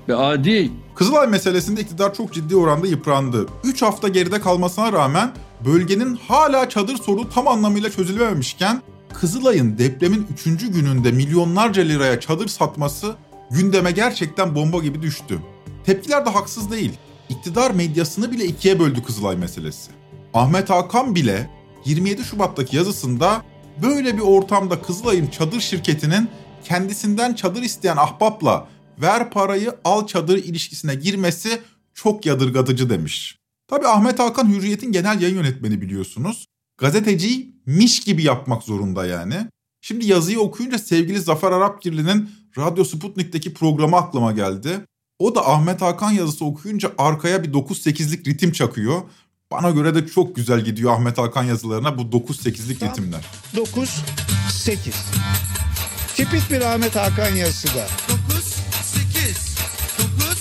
Ve 0.08 0.16
adi. 0.16 0.70
Kızılay 0.94 1.26
meselesinde 1.26 1.80
iktidar 1.80 2.14
çok 2.14 2.32
ciddi 2.32 2.56
oranda 2.56 2.86
yıprandı. 2.86 3.46
3 3.64 3.82
hafta 3.82 4.08
geride 4.08 4.40
kalmasına 4.40 4.92
rağmen 4.92 5.30
bölgenin 5.64 6.16
hala 6.28 6.68
çadır 6.68 6.96
sorunu 6.96 7.30
tam 7.30 7.48
anlamıyla 7.48 7.90
çözülememişken 7.90 8.82
Kızılay'ın 9.14 9.78
depremin 9.78 10.26
3. 10.32 10.44
gününde 10.44 11.12
milyonlarca 11.12 11.82
liraya 11.82 12.20
çadır 12.20 12.48
satması 12.48 13.16
gündeme 13.50 13.90
gerçekten 13.90 14.54
bomba 14.54 14.78
gibi 14.78 15.02
düştü. 15.02 15.38
Tepkiler 15.84 16.26
de 16.26 16.30
haksız 16.30 16.70
değil. 16.70 16.92
İktidar 17.28 17.70
medyasını 17.70 18.32
bile 18.32 18.44
ikiye 18.44 18.80
böldü 18.80 19.02
Kızılay 19.02 19.36
meselesi. 19.36 19.90
Ahmet 20.34 20.70
Hakan 20.70 21.14
bile 21.14 21.50
27 21.84 22.24
Şubat'taki 22.24 22.76
yazısında 22.76 23.42
böyle 23.82 24.16
bir 24.16 24.22
ortamda 24.22 24.82
Kızılay'ın 24.82 25.26
çadır 25.26 25.60
şirketinin 25.60 26.28
kendisinden 26.64 27.34
çadır 27.34 27.62
isteyen 27.62 27.96
ahbapla 27.96 28.68
ver 29.02 29.30
parayı 29.30 29.74
al 29.84 30.06
çadır 30.06 30.38
ilişkisine 30.38 30.94
girmesi 30.94 31.60
çok 31.94 32.26
yadırgatıcı 32.26 32.90
demiş. 32.90 33.41
Tabi 33.72 33.86
Ahmet 33.86 34.18
Hakan 34.18 34.48
Hürriyet'in 34.48 34.92
genel 34.92 35.22
yayın 35.22 35.36
yönetmeni 35.36 35.80
biliyorsunuz. 35.80 36.46
Gazeteciyi 36.78 37.56
miş 37.66 38.00
gibi 38.00 38.22
yapmak 38.22 38.62
zorunda 38.62 39.06
yani. 39.06 39.34
Şimdi 39.80 40.06
yazıyı 40.06 40.40
okuyunca 40.40 40.78
sevgili 40.78 41.20
Zafer 41.20 41.52
Arapgirli'nin 41.52 42.30
Radyo 42.58 42.84
Sputnik'teki 42.84 43.54
programı 43.54 43.96
aklıma 43.96 44.32
geldi. 44.32 44.80
O 45.18 45.34
da 45.34 45.48
Ahmet 45.48 45.82
Hakan 45.82 46.10
yazısı 46.10 46.44
okuyunca 46.44 46.92
arkaya 46.98 47.44
bir 47.44 47.52
9-8'lik 47.52 48.28
ritim 48.28 48.52
çakıyor. 48.52 49.02
Bana 49.50 49.70
göre 49.70 49.94
de 49.94 50.06
çok 50.06 50.36
güzel 50.36 50.60
gidiyor 50.60 50.92
Ahmet 50.92 51.18
Hakan 51.18 51.44
yazılarına 51.44 51.98
bu 51.98 52.02
9-8'lik 52.02 52.82
ritimler. 52.82 53.24
9, 53.56 54.02
8. 54.50 54.94
Tipik 56.16 56.50
bir 56.50 56.60
Ahmet 56.60 56.96
Hakan 56.96 57.34
yazısı 57.36 57.68
da. 57.68 57.88
9, 58.30 58.44
8, 58.82 59.56
9, 59.98 60.38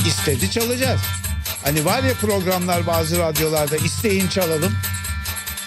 8. 0.00 0.06
İstedi 0.06 0.50
çalacağız. 0.50 1.00
Hani 1.64 1.84
var 1.84 2.02
ya 2.02 2.14
programlar 2.14 2.86
bazı 2.86 3.18
radyolarda 3.18 3.76
isteyin 3.76 4.28
çalalım. 4.28 4.72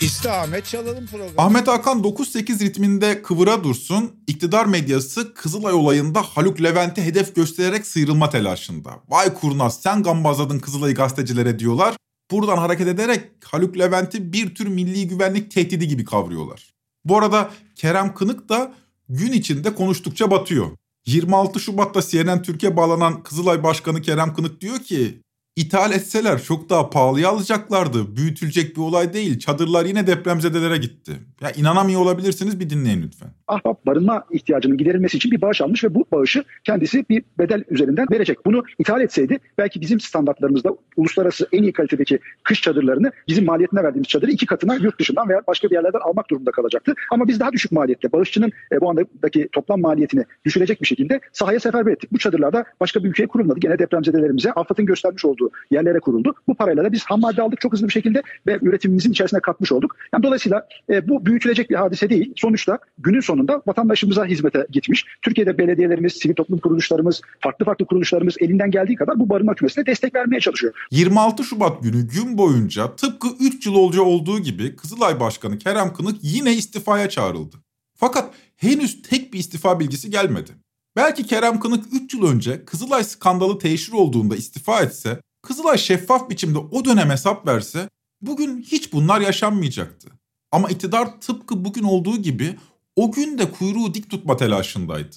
İste 0.02 0.32
Ahmet 0.32 0.66
çalalım 0.66 1.08
programı. 1.08 1.34
Ahmet 1.38 1.68
Hakan 1.68 2.00
9-8 2.00 2.60
ritminde 2.60 3.22
kıvıra 3.22 3.64
dursun, 3.64 4.12
iktidar 4.28 4.66
medyası 4.66 5.34
Kızılay 5.34 5.74
olayında 5.74 6.22
Haluk 6.22 6.62
Levent'i 6.62 7.02
hedef 7.02 7.36
göstererek 7.36 7.88
sıyrılma 7.88 8.30
telaşında. 8.30 8.92
Vay 9.10 9.34
kurnaz 9.34 9.82
sen 9.82 10.04
gambazladın 10.04 10.60
Kızılay'ı 10.60 10.96
gazetecilere 10.96 11.60
diyorlar. 11.60 11.96
Buradan 12.32 12.58
hareket 12.58 12.88
ederek 12.88 13.22
Haluk 13.46 13.80
Levent'i 13.80 14.34
bir 14.34 14.56
tür 14.56 14.68
milli 14.68 15.08
güvenlik 15.08 15.52
tehdidi 15.52 15.88
gibi 15.88 16.06
kavruyorlar. 16.06 16.74
Bu 17.06 17.18
arada 17.18 17.52
Kerem 17.76 18.14
Kınık 18.14 18.50
da 18.50 18.74
gün 19.10 19.32
içinde 19.32 19.76
konuştukça 19.76 20.32
batıyor. 20.32 20.68
26 21.06 21.60
Şubat'ta 21.60 22.02
CNN 22.02 22.42
Türkiye 22.42 22.78
bağlanan 22.78 23.24
Kızılay 23.24 23.64
Başkanı 23.64 24.02
Kerem 24.02 24.34
Kınık 24.34 24.62
diyor 24.62 24.80
ki 24.80 25.22
İthal 25.56 25.92
etseler 25.92 26.44
çok 26.44 26.70
daha 26.70 26.90
pahalıya 26.90 27.30
alacaklardı. 27.30 28.16
Büyütülecek 28.16 28.76
bir 28.76 28.82
olay 28.82 29.14
değil. 29.14 29.40
Çadırlar 29.40 29.86
yine 29.86 30.08
depremzedelere 30.08 30.78
gitti. 30.78 31.20
Ya 31.42 31.52
inanamıyor 31.52 32.02
olabilirsiniz 32.02 32.60
bir 32.60 32.70
dinleyin 32.70 33.02
lütfen. 33.02 33.34
Ahbap 33.54 33.86
barınma 33.86 34.24
ihtiyacının 34.32 34.78
giderilmesi 34.78 35.18
için 35.18 35.32
bir 35.32 35.42
bağış 35.42 35.62
almış 35.62 35.84
ve 35.84 35.96
bu 35.96 36.06
bağışı 36.12 36.44
kendisi 36.64 37.06
bir 37.10 37.24
bedel 37.40 37.64
üzerinden 37.70 38.08
verecek. 38.12 38.46
Bunu 38.46 38.64
ithal 38.80 39.02
etseydi 39.02 39.40
belki 39.58 39.82
bizim 39.82 40.00
standartlarımızda 40.00 40.76
uluslararası 40.98 41.48
en 41.52 41.64
iyi 41.64 41.74
kalitedeki 41.74 42.20
kış 42.44 42.62
çadırlarını 42.62 43.12
bizim 43.28 43.46
maliyetine 43.46 43.84
verdiğimiz 43.84 44.08
çadırı 44.08 44.32
iki 44.32 44.46
katına 44.46 44.76
yurt 44.76 45.00
dışından 45.00 45.30
veya 45.30 45.42
başka 45.48 45.70
bir 45.70 45.76
yerlerden 45.76 46.00
almak 46.00 46.30
durumunda 46.30 46.52
kalacaktı. 46.52 46.94
Ama 47.12 47.28
biz 47.28 47.40
daha 47.40 47.52
düşük 47.52 47.72
maliyette 47.72 48.12
bağışçının 48.12 48.52
e, 48.72 48.82
bu 48.82 48.90
andaki 48.90 49.50
toplam 49.52 49.82
maliyetini 49.82 50.26
düşürecek 50.46 50.82
bir 50.82 50.88
şekilde 50.88 51.20
sahaya 51.32 51.60
seferber 51.60 51.92
ettik. 51.92 52.12
Bu 52.12 52.18
çadırlarda 52.18 52.66
başka 52.80 53.04
bir 53.04 53.10
ülkeye 53.10 53.28
kurulmadı. 53.28 53.60
Gene 53.60 53.80
depremzedelerimize 53.80 54.52
AFAD'ın 54.52 54.86
göstermiş 54.86 55.26
olduğu 55.26 55.52
yerlere 55.72 56.00
kuruldu. 56.00 56.36
Bu 56.48 56.56
parayla 56.56 56.84
da 56.84 56.92
biz 56.92 57.06
ham 57.06 57.20
madde 57.20 57.42
aldık 57.42 57.62
çok 57.62 57.74
hızlı 57.74 57.88
bir 57.88 57.94
şekilde 57.94 58.24
ve 58.48 58.60
üretimimizin 58.62 59.12
içerisine 59.12 59.40
katmış 59.40 59.72
olduk. 59.72 59.96
Yani 60.14 60.24
dolayısıyla 60.24 60.68
e, 60.90 61.08
bu 61.08 61.26
büyütülecek 61.26 61.70
bir 61.70 61.76
hadise 61.76 62.10
değil. 62.10 62.34
Sonuçta 62.36 62.80
günün 62.98 63.20
sonunda 63.20 63.43
vatandaşımıza 63.68 64.26
hizmete 64.26 64.68
gitmiş. 64.70 65.06
Türkiye'de 65.22 65.58
belediyelerimiz, 65.58 66.14
sivil 66.14 66.36
toplum 66.36 66.60
kuruluşlarımız, 66.60 67.22
farklı 67.40 67.66
farklı 67.66 67.86
kuruluşlarımız 67.86 68.36
elinden 68.40 68.72
geldiği 68.72 68.96
kadar 68.96 69.20
bu 69.20 69.30
barınma 69.30 69.56
kümesine 69.56 69.86
destek 69.86 70.16
vermeye 70.16 70.40
çalışıyor. 70.40 70.74
26 70.92 71.44
Şubat 71.44 71.84
günü 71.84 72.08
gün 72.08 72.38
boyunca 72.38 72.96
tıpkı 72.96 73.28
3 73.40 73.66
yıl 73.66 73.88
önce 73.88 74.02
olduğu 74.02 74.40
gibi 74.40 74.76
Kızılay 74.76 75.20
Başkanı 75.20 75.58
Kerem 75.58 75.94
Kınık 75.94 76.18
yine 76.22 76.54
istifaya 76.54 77.10
çağrıldı. 77.10 77.56
Fakat 77.96 78.34
henüz 78.56 79.02
tek 79.02 79.34
bir 79.34 79.40
istifa 79.40 79.80
bilgisi 79.80 80.10
gelmedi. 80.10 80.52
Belki 80.96 81.26
Kerem 81.26 81.60
Kınık 81.60 81.86
3 81.92 82.14
yıl 82.14 82.28
önce 82.28 82.66
Kızılay 82.66 83.04
skandalı 83.04 83.60
teşhir 83.60 83.94
olduğunda 83.94 84.36
istifa 84.36 84.82
etse, 84.82 85.22
Kızılay 85.42 85.78
şeffaf 85.78 86.30
biçimde 86.30 86.58
o 86.58 86.86
dönem 86.86 87.10
hesap 87.10 87.48
verse 87.48 87.90
bugün 88.22 88.62
hiç 88.62 88.94
bunlar 88.94 89.22
yaşanmayacaktı. 89.22 90.10
Ama 90.52 90.70
iktidar 90.70 91.22
tıpkı 91.22 91.66
bugün 91.66 91.84
olduğu 91.84 92.18
gibi 92.18 92.56
o 92.96 93.12
gün 93.12 93.38
de 93.38 93.52
kuyruğu 93.52 93.94
dik 93.94 94.10
tutma 94.10 94.38
telaşındaydı. 94.38 95.16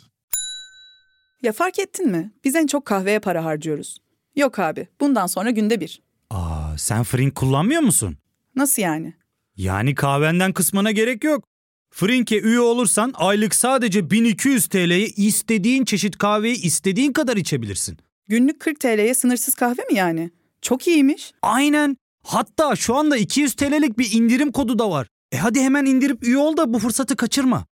Ya 1.43 1.53
fark 1.53 1.79
ettin 1.79 2.09
mi? 2.11 2.33
Biz 2.45 2.55
en 2.57 2.67
çok 2.67 2.85
kahveye 2.85 3.19
para 3.19 3.45
harcıyoruz. 3.45 3.99
Yok 4.37 4.59
abi, 4.59 4.89
bundan 5.01 5.27
sonra 5.27 5.51
günde 5.51 5.81
bir. 5.81 6.03
Aa, 6.31 6.79
sen 6.79 7.03
Frink 7.05 7.35
kullanmıyor 7.35 7.83
musun? 7.83 8.17
Nasıl 8.57 8.83
yani? 8.83 9.15
Yani 9.57 9.95
kahvenden 9.95 10.53
kısmına 10.53 10.91
gerek 10.91 11.25
yok. 11.25 11.45
Frink'e 11.91 12.41
üye 12.41 12.61
olursan 12.61 13.13
aylık 13.17 13.55
sadece 13.55 14.11
1200 14.11 14.67
TL'ye 14.67 15.07
istediğin 15.07 15.85
çeşit 15.85 16.19
kahveyi 16.19 16.63
istediğin 16.63 17.13
kadar 17.13 17.37
içebilirsin. 17.37 17.99
Günlük 18.29 18.61
40 18.61 18.81
TL'ye 18.81 19.15
sınırsız 19.15 19.55
kahve 19.55 19.83
mi 19.83 19.95
yani? 19.95 20.31
Çok 20.63 20.87
iyiymiş. 20.87 21.33
Aynen. 21.43 21.97
Hatta 22.23 22.77
şu 22.77 22.95
anda 22.95 23.17
200 23.17 23.55
TL'lik 23.55 23.99
bir 23.99 24.13
indirim 24.13 24.53
kodu 24.53 24.79
da 24.79 24.91
var. 24.91 25.09
E 25.33 25.37
hadi 25.37 25.61
hemen 25.61 25.85
indirip 25.85 26.25
üye 26.25 26.39
ol 26.39 26.57
da 26.57 26.75
bu 26.75 26.79
fırsatı 26.79 27.17
kaçırma. 27.17 27.65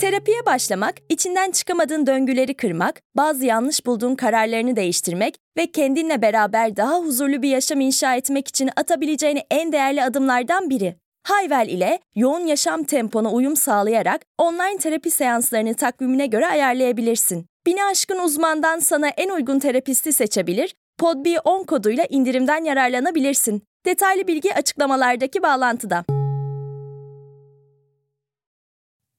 Terapiye 0.00 0.46
başlamak, 0.46 0.94
içinden 1.08 1.50
çıkamadığın 1.50 2.06
döngüleri 2.06 2.54
kırmak, 2.54 3.02
bazı 3.16 3.44
yanlış 3.44 3.86
bulduğun 3.86 4.14
kararlarını 4.14 4.76
değiştirmek 4.76 5.36
ve 5.56 5.66
kendinle 5.66 6.22
beraber 6.22 6.76
daha 6.76 6.98
huzurlu 6.98 7.42
bir 7.42 7.48
yaşam 7.48 7.80
inşa 7.80 8.16
etmek 8.16 8.48
için 8.48 8.70
atabileceğin 8.76 9.40
en 9.50 9.72
değerli 9.72 10.02
adımlardan 10.02 10.70
biri. 10.70 10.96
Hayvel 11.22 11.68
ile 11.68 11.98
yoğun 12.14 12.46
yaşam 12.46 12.84
tempona 12.84 13.32
uyum 13.32 13.56
sağlayarak 13.56 14.22
online 14.38 14.78
terapi 14.78 15.10
seanslarını 15.10 15.74
takvimine 15.74 16.26
göre 16.26 16.46
ayarlayabilirsin. 16.46 17.46
Bini 17.66 17.84
aşkın 17.84 18.18
uzmandan 18.18 18.78
sana 18.78 19.08
en 19.08 19.30
uygun 19.30 19.58
terapisti 19.58 20.12
seçebilir, 20.12 20.74
podb10 21.00 21.66
koduyla 21.66 22.04
indirimden 22.10 22.64
yararlanabilirsin. 22.64 23.62
Detaylı 23.86 24.26
bilgi 24.26 24.54
açıklamalardaki 24.54 25.42
bağlantıda. 25.42 26.04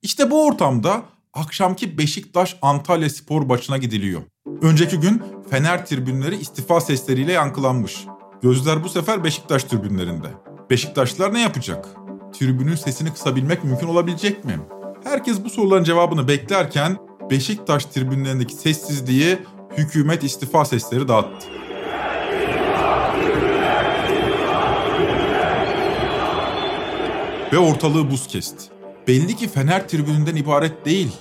İşte 0.02 0.32
bu 0.32 0.46
ortamda 0.46 1.02
akşamki 1.34 1.98
Beşiktaş 1.98 2.58
Antalya 2.62 3.10
spor 3.10 3.42
maçına 3.42 3.78
gidiliyor. 3.78 4.22
Önceki 4.62 5.00
gün 5.00 5.24
Fener 5.50 5.86
tribünleri 5.86 6.36
istifa 6.36 6.82
sesleriyle 6.82 7.32
yankılanmış. 7.32 8.06
Gözler 8.42 8.84
bu 8.84 8.90
sefer 8.90 9.24
Beşiktaş 9.24 9.64
tribünlerinde. 9.64 10.28
Beşiktaşlılar 10.70 11.34
ne 11.34 11.42
yapacak? 11.42 11.88
Tribünün 12.34 12.76
sesini 12.76 13.14
kısabilmek 13.14 13.64
mümkün 13.64 13.88
olabilecek 13.88 14.46
mi? 14.46 14.60
Herkes 15.04 15.44
bu 15.44 15.50
soruların 15.50 15.84
cevabını 15.84 16.28
beklerken 16.28 16.98
Beşiktaş 17.30 17.86
tribünlerindeki 17.86 18.54
sessizliği 18.54 19.40
hükümet 19.78 20.24
istifa 20.24 20.66
sesleri 20.66 21.08
dağıttı. 21.08 21.48
Ve 27.54 27.58
ortalığı 27.58 28.12
buz 28.12 28.27
kesti. 28.27 28.63
Belli 29.08 29.36
ki 29.36 29.48
Fener 29.48 29.88
tribününden 29.88 30.36
ibaret 30.36 30.86
değil. 30.86 31.12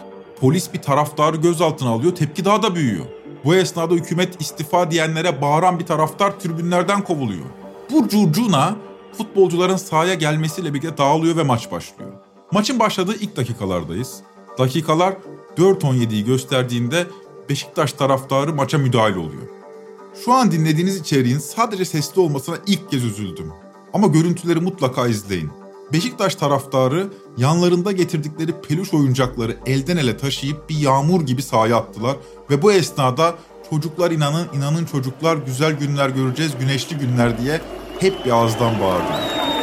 Polis 0.40 0.74
bir 0.74 0.82
taraftarı 0.82 1.36
gözaltına 1.36 1.90
alıyor, 1.90 2.14
tepki 2.14 2.44
daha 2.44 2.62
da 2.62 2.74
büyüyor. 2.74 3.06
Bu 3.44 3.54
esnada 3.54 3.94
hükümet 3.94 4.40
istifa 4.40 4.90
diyenlere 4.90 5.42
bağıran 5.42 5.78
bir 5.78 5.86
taraftar 5.86 6.40
tribünlerden 6.40 7.04
kovuluyor. 7.04 7.44
Bu 7.90 8.08
curcuna 8.08 8.76
futbolcuların 9.18 9.76
sahaya 9.76 10.14
gelmesiyle 10.14 10.74
birlikte 10.74 10.98
dağılıyor 10.98 11.36
ve 11.36 11.42
maç 11.42 11.70
başlıyor. 11.70 12.12
Maçın 12.52 12.78
başladığı 12.78 13.14
ilk 13.14 13.36
dakikalardayız. 13.36 14.16
Dakikalar 14.58 15.14
4.17'yi 15.56 16.24
gösterdiğinde 16.24 17.06
Beşiktaş 17.48 17.92
taraftarı 17.92 18.52
maça 18.54 18.78
müdahale 18.78 19.18
oluyor. 19.18 19.42
Şu 20.24 20.32
an 20.32 20.52
dinlediğiniz 20.52 20.96
içeriğin 20.96 21.38
sadece 21.38 21.84
sesli 21.84 22.20
olmasına 22.20 22.56
ilk 22.66 22.90
kez 22.90 23.04
üzüldüm. 23.04 23.52
Ama 23.92 24.06
görüntüleri 24.06 24.60
mutlaka 24.60 25.06
izleyin. 25.06 25.50
Beşiktaş 25.92 26.34
taraftarı 26.34 27.08
yanlarında 27.36 27.92
getirdikleri 27.92 28.60
peluş 28.60 28.94
oyuncakları 28.94 29.56
elden 29.66 29.96
ele 29.96 30.16
taşıyıp 30.16 30.68
bir 30.68 30.76
yağmur 30.76 31.20
gibi 31.20 31.42
sahaya 31.42 31.76
attılar 31.76 32.16
ve 32.50 32.62
bu 32.62 32.72
esnada 32.72 33.34
çocuklar 33.70 34.10
inanın 34.10 34.46
inanın 34.54 34.84
çocuklar 34.84 35.36
güzel 35.36 35.72
günler 35.72 36.08
göreceğiz 36.08 36.52
güneşli 36.60 36.96
günler 36.96 37.38
diye 37.38 37.60
hep 38.00 38.24
bir 38.24 38.30
ağızdan 38.30 38.80
bağırdılar. 38.80 39.55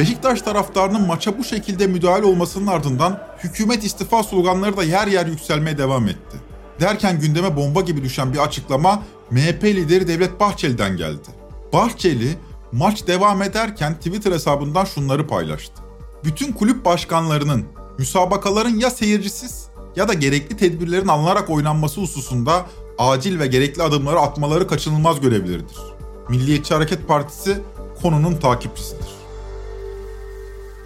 Beşiktaş 0.00 0.42
taraftarının 0.42 1.06
maça 1.06 1.38
bu 1.38 1.44
şekilde 1.44 1.86
müdahale 1.86 2.24
olmasının 2.24 2.66
ardından 2.66 3.22
hükümet 3.44 3.84
istifa 3.84 4.22
sloganları 4.22 4.76
da 4.76 4.82
yer 4.82 5.06
yer 5.06 5.26
yükselmeye 5.26 5.78
devam 5.78 6.08
etti. 6.08 6.36
Derken 6.80 7.20
gündeme 7.20 7.56
bomba 7.56 7.80
gibi 7.80 8.02
düşen 8.02 8.32
bir 8.32 8.38
açıklama 8.38 9.02
MHP 9.30 9.64
lideri 9.64 10.08
Devlet 10.08 10.40
Bahçeli'den 10.40 10.96
geldi. 10.96 11.28
Bahçeli 11.72 12.36
maç 12.72 13.06
devam 13.06 13.42
ederken 13.42 13.94
Twitter 13.94 14.32
hesabından 14.32 14.84
şunları 14.84 15.26
paylaştı. 15.26 15.82
Bütün 16.24 16.52
kulüp 16.52 16.84
başkanlarının 16.84 17.64
müsabakaların 17.98 18.78
ya 18.78 18.90
seyircisiz 18.90 19.68
ya 19.96 20.08
da 20.08 20.14
gerekli 20.14 20.56
tedbirlerin 20.56 21.08
alınarak 21.08 21.50
oynanması 21.50 22.00
hususunda 22.00 22.66
acil 22.98 23.38
ve 23.38 23.46
gerekli 23.46 23.82
adımları 23.82 24.20
atmaları 24.20 24.66
kaçınılmaz 24.66 25.20
görevleridir. 25.20 25.78
Milliyetçi 26.28 26.74
Hareket 26.74 27.08
Partisi 27.08 27.58
konunun 28.02 28.36
takipçisidir. 28.36 29.19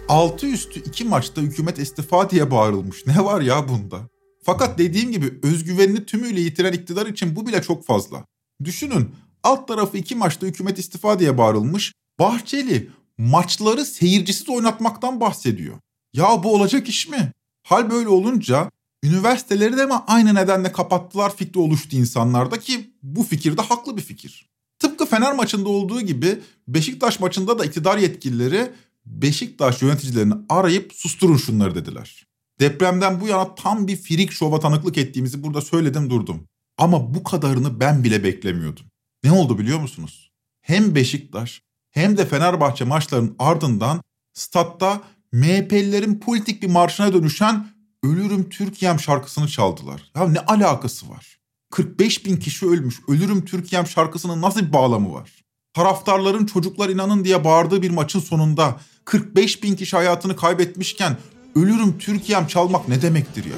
Altı 0.09 0.47
üstü 0.47 0.79
iki 0.79 1.03
maçta 1.03 1.41
hükümet 1.41 1.79
istifa 1.79 2.29
diye 2.29 2.51
bağırılmış. 2.51 3.07
Ne 3.07 3.25
var 3.25 3.41
ya 3.41 3.69
bunda? 3.69 3.99
Fakat 4.43 4.77
dediğim 4.77 5.11
gibi 5.11 5.39
özgüvenini 5.43 6.05
tümüyle 6.05 6.41
yitiren 6.41 6.73
iktidar 6.73 7.05
için 7.05 7.35
bu 7.35 7.47
bile 7.47 7.61
çok 7.61 7.85
fazla. 7.85 8.25
Düşünün 8.63 9.15
alt 9.43 9.67
tarafı 9.67 9.97
iki 9.97 10.15
maçta 10.15 10.47
hükümet 10.47 10.79
istifa 10.79 11.19
diye 11.19 11.37
bağırılmış. 11.37 11.93
Bahçeli 12.19 12.89
maçları 13.17 13.85
seyircisiz 13.85 14.49
oynatmaktan 14.49 15.19
bahsediyor. 15.19 15.75
Ya 16.13 16.43
bu 16.43 16.53
olacak 16.53 16.89
iş 16.89 17.07
mi? 17.09 17.31
Hal 17.63 17.91
böyle 17.91 18.09
olunca 18.09 18.71
üniversiteleri 19.03 19.77
de 19.77 19.85
mi 19.85 19.93
aynı 20.07 20.35
nedenle 20.35 20.71
kapattılar 20.71 21.35
fikri 21.35 21.59
oluştu 21.59 21.95
insanlarda 21.95 22.59
ki 22.59 22.91
bu 23.03 23.23
fikir 23.23 23.57
de 23.57 23.61
haklı 23.61 23.97
bir 23.97 24.01
fikir. 24.01 24.49
Tıpkı 24.79 25.05
Fener 25.05 25.33
maçında 25.33 25.69
olduğu 25.69 26.01
gibi 26.01 26.39
Beşiktaş 26.67 27.19
maçında 27.19 27.59
da 27.59 27.65
iktidar 27.65 27.97
yetkilileri 27.97 28.71
Beşiktaş 29.05 29.81
yöneticilerini 29.81 30.33
arayıp 30.49 30.93
susturun 30.93 31.37
şunları 31.37 31.75
dediler. 31.75 32.25
Depremden 32.59 33.21
bu 33.21 33.27
yana 33.27 33.55
tam 33.55 33.87
bir 33.87 33.95
firik 33.95 34.31
şova 34.31 34.59
tanıklık 34.59 34.97
ettiğimizi 34.97 35.43
burada 35.43 35.61
söyledim 35.61 36.09
durdum. 36.09 36.47
Ama 36.77 37.13
bu 37.13 37.23
kadarını 37.23 37.79
ben 37.79 38.03
bile 38.03 38.23
beklemiyordum. 38.23 38.85
Ne 39.23 39.31
oldu 39.31 39.59
biliyor 39.59 39.79
musunuz? 39.79 40.31
Hem 40.61 40.95
Beşiktaş 40.95 41.61
hem 41.91 42.17
de 42.17 42.25
Fenerbahçe 42.25 42.85
maçlarının 42.85 43.35
ardından 43.39 44.01
statta 44.33 45.01
MHP'lilerin 45.31 46.19
politik 46.19 46.61
bir 46.61 46.67
marşına 46.67 47.13
dönüşen 47.13 47.75
Ölürüm 48.03 48.49
Türkiye'm 48.49 48.99
şarkısını 48.99 49.47
çaldılar. 49.47 50.11
Ya 50.15 50.27
ne 50.27 50.39
alakası 50.39 51.09
var? 51.09 51.37
45 51.71 52.25
bin 52.25 52.37
kişi 52.37 52.65
ölmüş. 52.65 52.99
Ölürüm 53.07 53.45
Türkiye'm 53.45 53.87
şarkısının 53.87 54.41
nasıl 54.41 54.61
bir 54.61 54.73
bağlamı 54.73 55.13
var? 55.13 55.44
Taraftarların 55.75 56.45
çocuklar 56.45 56.89
inanın 56.89 57.23
diye 57.23 57.43
bağırdığı 57.43 57.81
bir 57.81 57.89
maçın 57.89 58.19
sonunda 58.19 58.75
45 59.05 59.63
bin 59.63 59.75
kişi 59.75 59.95
hayatını 59.95 60.35
kaybetmişken 60.35 61.17
ölürüm 61.55 61.97
Türkiye'm 61.97 62.47
çalmak 62.47 62.87
ne 62.87 63.01
demektir 63.01 63.45
ya? 63.45 63.55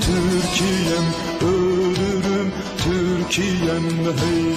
Türkiye'm 0.00 1.04
ölürüm 1.42 2.52
Türkiye'm 2.78 3.84
hey 4.18 4.56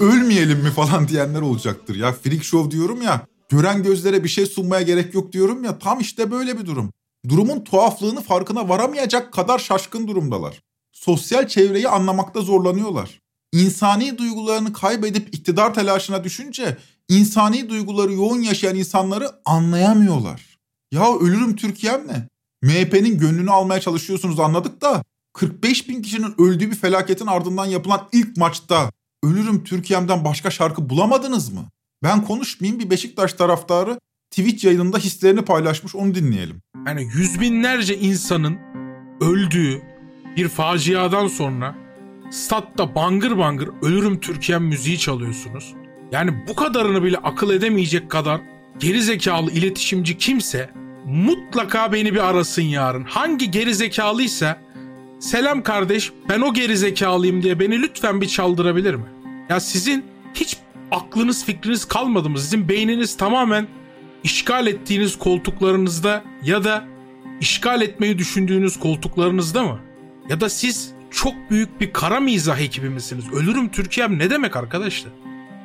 ölmeyelim 0.00 0.58
mi 0.58 0.70
falan 0.70 1.08
diyenler 1.08 1.40
olacaktır 1.40 1.96
ya. 1.96 2.12
Freak 2.12 2.44
show 2.44 2.70
diyorum 2.70 3.02
ya. 3.02 3.26
Gören 3.48 3.82
gözlere 3.82 4.24
bir 4.24 4.28
şey 4.28 4.46
sunmaya 4.46 4.82
gerek 4.82 5.14
yok 5.14 5.32
diyorum 5.32 5.64
ya. 5.64 5.78
Tam 5.78 6.00
işte 6.00 6.30
böyle 6.30 6.58
bir 6.58 6.66
durum. 6.66 6.92
Durumun 7.28 7.64
tuhaflığını 7.64 8.22
farkına 8.22 8.68
varamayacak 8.68 9.32
kadar 9.32 9.58
şaşkın 9.58 10.08
durumdalar. 10.08 10.62
Sosyal 10.92 11.48
çevreyi 11.48 11.88
anlamakta 11.88 12.40
zorlanıyorlar. 12.40 13.20
İnsani 13.52 14.18
duygularını 14.18 14.72
kaybedip 14.72 15.34
iktidar 15.34 15.74
telaşına 15.74 16.24
düşünce 16.24 16.76
insani 17.08 17.68
duyguları 17.68 18.12
yoğun 18.12 18.40
yaşayan 18.40 18.76
insanları 18.76 19.30
anlayamıyorlar. 19.44 20.58
Ya 20.92 21.18
ölürüm 21.18 21.56
Türkiye'm 21.56 22.08
ne? 22.08 22.28
MHP'nin 22.62 23.18
gönlünü 23.18 23.50
almaya 23.50 23.80
çalışıyorsunuz 23.80 24.40
anladık 24.40 24.80
da 24.80 25.02
45 25.32 25.88
bin 25.88 26.02
kişinin 26.02 26.34
öldüğü 26.38 26.70
bir 26.70 26.76
felaketin 26.76 27.26
ardından 27.26 27.66
yapılan 27.66 28.08
ilk 28.12 28.36
maçta 28.36 28.90
ölürüm 29.24 29.64
Türkiye'mden 29.64 30.24
başka 30.24 30.50
şarkı 30.50 30.90
bulamadınız 30.90 31.52
mı? 31.52 31.70
Ben 32.02 32.24
konuşmayayım 32.24 32.80
bir 32.80 32.90
Beşiktaş 32.90 33.32
taraftarı 33.32 33.98
Twitch 34.30 34.64
yayınında 34.64 34.98
hislerini 34.98 35.42
paylaşmış 35.42 35.94
onu 35.94 36.14
dinleyelim. 36.14 36.62
Yani 36.86 37.02
yüz 37.14 37.40
binlerce 37.40 37.98
insanın 37.98 38.58
öldüğü 39.20 39.82
bir 40.36 40.48
faciadan 40.48 41.28
sonra 41.28 41.74
statta 42.30 42.94
bangır 42.94 43.38
bangır 43.38 43.68
ölürüm 43.82 44.20
Türkiye'm 44.20 44.64
müziği 44.64 44.98
çalıyorsunuz. 44.98 45.74
Yani 46.12 46.30
bu 46.48 46.54
kadarını 46.54 47.02
bile 47.02 47.16
akıl 47.16 47.50
edemeyecek 47.50 48.10
kadar 48.10 48.40
geri 48.78 49.02
zekalı 49.02 49.50
iletişimci 49.50 50.18
kimse 50.18 50.70
mutlaka 51.04 51.92
beni 51.92 52.14
bir 52.14 52.28
arasın 52.28 52.62
yarın. 52.62 53.04
Hangi 53.04 53.50
geri 53.50 53.74
zekalıysa 53.74 54.60
selam 55.18 55.62
kardeş 55.62 56.12
ben 56.28 56.40
o 56.40 56.54
geri 56.54 56.76
zekalıyım 56.76 57.42
diye 57.42 57.60
beni 57.60 57.82
lütfen 57.82 58.20
bir 58.20 58.28
çaldırabilir 58.28 58.94
mi? 58.94 59.06
Ya 59.48 59.60
sizin 59.60 60.04
hiç 60.34 60.56
aklınız 60.90 61.44
fikriniz 61.44 61.84
kalmadı 61.84 62.30
mı? 62.30 62.38
Sizin 62.38 62.68
beyniniz 62.68 63.16
tamamen 63.16 63.66
işgal 64.24 64.66
ettiğiniz 64.66 65.18
koltuklarınızda 65.18 66.24
ya 66.42 66.64
da 66.64 66.84
işgal 67.40 67.82
etmeyi 67.82 68.18
düşündüğünüz 68.18 68.78
koltuklarınızda 68.78 69.62
mı? 69.62 69.80
Ya 70.28 70.40
da 70.40 70.48
siz 70.48 70.92
çok 71.10 71.34
büyük 71.50 71.80
bir 71.80 71.92
kara 71.92 72.20
mizah 72.20 72.58
ekibi 72.58 72.88
misiniz? 72.88 73.24
Ölürüm 73.32 73.68
Türkiye'm 73.68 74.18
ne 74.18 74.30
demek 74.30 74.56
arkadaşlar? 74.56 75.12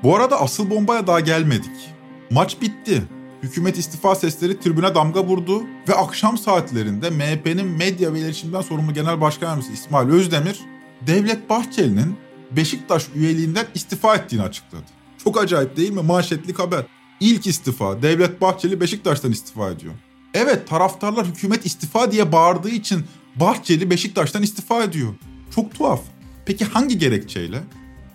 Bu 0.04 0.16
arada 0.16 0.42
asıl 0.42 0.70
bombaya 0.70 1.08
daha 1.08 1.20
gelmedik. 1.20 1.96
Maç 2.32 2.62
bitti. 2.62 3.04
Hükümet 3.44 3.78
istifa 3.78 4.16
sesleri 4.16 4.60
tribüne 4.60 4.96
damga 4.96 5.24
vurdu 5.24 5.64
ve 5.90 5.94
akşam 5.94 6.38
saatlerinde 6.38 7.10
MHP'nin 7.10 7.68
medya 7.68 8.14
ve 8.14 8.20
iletişimden 8.20 8.62
sorumlu 8.62 8.94
genel 8.94 9.22
başkan 9.22 9.48
yardımcısı 9.48 9.74
İsmail 9.74 10.10
Özdemir, 10.10 10.60
Devlet 11.08 11.50
Bahçeli'nin 11.50 12.18
Beşiktaş 12.52 13.06
üyeliğinden 13.16 13.66
istifa 13.74 14.16
ettiğini 14.16 14.42
açıkladı. 14.42 14.86
Çok 15.24 15.42
acayip 15.42 15.78
değil 15.78 15.92
mi? 15.92 16.02
Manşetlik 16.02 16.60
haber. 16.60 16.86
İlk 17.20 17.48
istifa. 17.48 18.02
Devlet 18.02 18.42
Bahçeli 18.42 18.80
Beşiktaş'tan 18.82 19.32
istifa 19.32 19.70
ediyor. 19.70 19.94
Evet 20.34 20.68
taraftarlar 20.68 21.26
hükümet 21.28 21.66
istifa 21.66 22.12
diye 22.12 22.32
bağırdığı 22.32 22.70
için 22.70 23.06
Bahçeli 23.36 23.90
Beşiktaş'tan 23.90 24.44
istifa 24.44 24.84
ediyor. 24.84 25.14
Çok 25.56 25.76
tuhaf. 25.76 26.02
Peki 26.46 26.66
hangi 26.66 26.98
gerekçeyle? 26.98 27.60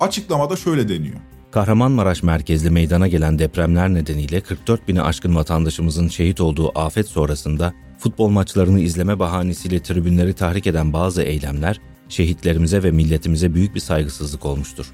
Açıklamada 0.00 0.57
şöyle 0.57 0.88
deniyor. 0.88 1.16
Kahramanmaraş 1.50 2.22
merkezli 2.22 2.70
meydana 2.70 3.09
gelen 3.09 3.38
depremler 3.38 3.94
nedeniyle 3.94 4.40
44 4.40 4.88
bini 4.88 5.03
aşkın 5.03 5.35
vatandaşımızın 5.35 6.09
şehit 6.09 6.40
olduğu 6.40 6.79
afet 6.79 7.09
sonrasında 7.09 7.74
futbol 7.98 8.29
maçlarını 8.29 8.81
izleme 8.81 9.18
bahanesiyle 9.18 9.83
tribünleri 9.83 10.35
tahrik 10.35 10.66
eden 10.66 10.92
bazı 10.92 11.22
eylemler 11.22 11.81
şehitlerimize 12.09 12.83
ve 12.83 12.90
milletimize 12.90 13.55
büyük 13.55 13.74
bir 13.74 13.81
saygısızlık 13.81 14.46
olmuştur. 14.46 14.87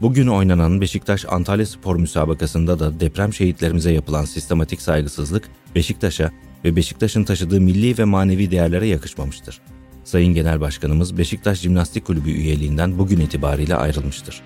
Bugün 0.00 0.26
oynanan 0.26 0.80
Beşiktaş 0.80 1.26
Antalya 1.28 1.66
Spor 1.66 1.96
müsabakasında 1.96 2.78
da 2.78 3.00
deprem 3.00 3.34
şehitlerimize 3.34 3.92
yapılan 3.92 4.24
sistematik 4.24 4.82
saygısızlık 4.82 5.48
Beşiktaş'a 5.74 6.30
ve 6.64 6.76
Beşiktaş'ın 6.76 7.24
taşıdığı 7.24 7.60
milli 7.60 7.98
ve 7.98 8.04
manevi 8.04 8.50
değerlere 8.50 8.86
yakışmamıştır. 8.86 9.60
Sayın 10.04 10.34
Genel 10.34 10.60
Başkanımız 10.60 11.18
Beşiktaş 11.18 11.58
Jimnastik 11.58 12.04
Kulübü 12.04 12.30
üyeliğinden 12.30 12.98
bugün 12.98 13.20
itibariyle 13.20 13.76
ayrılmıştır. 13.76 14.42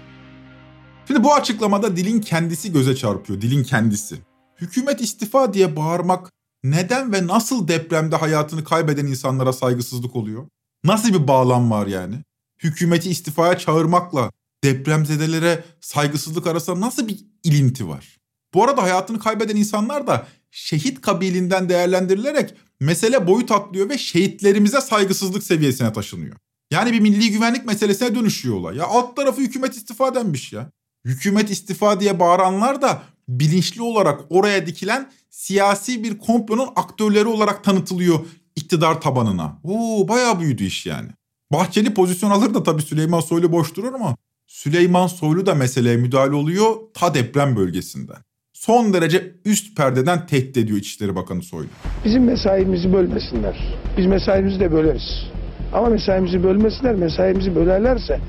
Şimdi 1.07 1.25
bu 1.25 1.35
açıklamada 1.35 1.97
dilin 1.97 2.21
kendisi 2.21 2.73
göze 2.73 2.97
çarpıyor, 2.97 3.40
dilin 3.40 3.62
kendisi. 3.62 4.17
Hükümet 4.61 5.01
istifa 5.01 5.55
diye 5.55 5.77
bağırmak 5.77 6.31
neden 6.64 7.12
ve 7.12 7.27
nasıl 7.27 7.69
depremde 7.69 8.17
hayatını 8.17 8.64
kaybeden 8.64 9.07
insanlara 9.07 9.53
saygısızlık 9.53 10.17
oluyor? 10.17 10.49
Nasıl 10.85 11.09
bir 11.09 11.29
bağlam 11.29 11.71
var 11.71 11.87
yani? 11.87 12.17
Hükümeti 12.59 13.11
istifaya 13.11 13.59
çağırmakla 13.59 14.31
depremzedelere 14.64 15.64
saygısızlık 15.81 16.47
arasında 16.47 16.81
nasıl 16.81 17.09
bir 17.09 17.19
ilinti 17.45 17.88
var? 17.88 18.19
Bu 18.55 18.64
arada 18.64 18.83
hayatını 18.83 19.19
kaybeden 19.19 19.57
insanlar 19.57 20.07
da 20.07 20.27
şehit 20.51 21.01
kabilinden 21.01 21.69
değerlendirilerek 21.69 22.55
mesele 22.81 23.27
boyut 23.27 23.51
atlıyor 23.51 23.89
ve 23.89 23.99
şehitlerimize 23.99 24.81
saygısızlık 24.81 25.43
seviyesine 25.43 25.93
taşınıyor. 25.93 26.37
Yani 26.71 26.93
bir 26.93 27.01
milli 27.01 27.31
güvenlik 27.31 27.67
meselesine 27.67 28.15
dönüşüyor 28.15 28.57
olay. 28.57 28.77
Ya 28.77 28.87
alt 28.87 29.17
tarafı 29.17 29.41
hükümet 29.41 29.75
istifa 29.75 30.15
denmiş 30.15 30.53
ya. 30.53 30.71
Hükümet 31.05 31.51
istifa 31.51 32.01
diye 32.01 32.21
bağıranlar 32.21 32.83
da 32.83 33.03
bilinçli 33.29 33.83
olarak 33.83 34.21
oraya 34.31 34.67
dikilen 34.67 35.13
siyasi 35.31 36.05
bir 36.05 36.19
komplonun 36.19 36.69
aktörleri 36.77 37.27
olarak 37.27 37.65
tanıtılıyor 37.65 38.21
iktidar 38.57 39.01
tabanına. 39.01 39.61
Oo 39.65 40.09
bayağı 40.09 40.41
büyüdü 40.41 40.65
iş 40.65 40.87
yani. 40.87 41.09
Bahçeli 41.53 41.95
pozisyon 41.95 42.31
alır 42.31 42.55
da 42.55 42.63
tabii 42.63 42.83
Süleyman 42.83 43.21
Soylu 43.21 43.53
boş 43.53 43.75
durur 43.75 43.95
ama 43.95 44.17
Süleyman 44.47 45.07
Soylu 45.07 45.47
da 45.47 45.55
meseleye 45.55 45.97
müdahale 45.97 46.35
oluyor 46.35 46.77
ta 46.95 47.15
deprem 47.15 47.57
bölgesinden. 47.57 48.17
Son 48.66 48.92
derece 48.92 49.33
üst 49.44 49.77
perdeden 49.77 50.27
tehdit 50.27 50.57
ediyor 50.57 50.79
İçişleri 50.79 51.16
Bakanı 51.16 51.42
Soylu. 51.42 51.68
Bizim 52.05 52.24
mesaimizi 52.24 52.92
bölmesinler. 52.92 53.77
Biz 53.98 54.07
mesaimizi 54.07 54.61
de 54.61 54.72
böleriz. 54.72 55.27
Ama 55.72 55.88
mesaimizi 55.88 56.42
bölmesinler, 56.42 56.94
mesaimizi 56.94 57.55
bölerlerse 57.55 58.20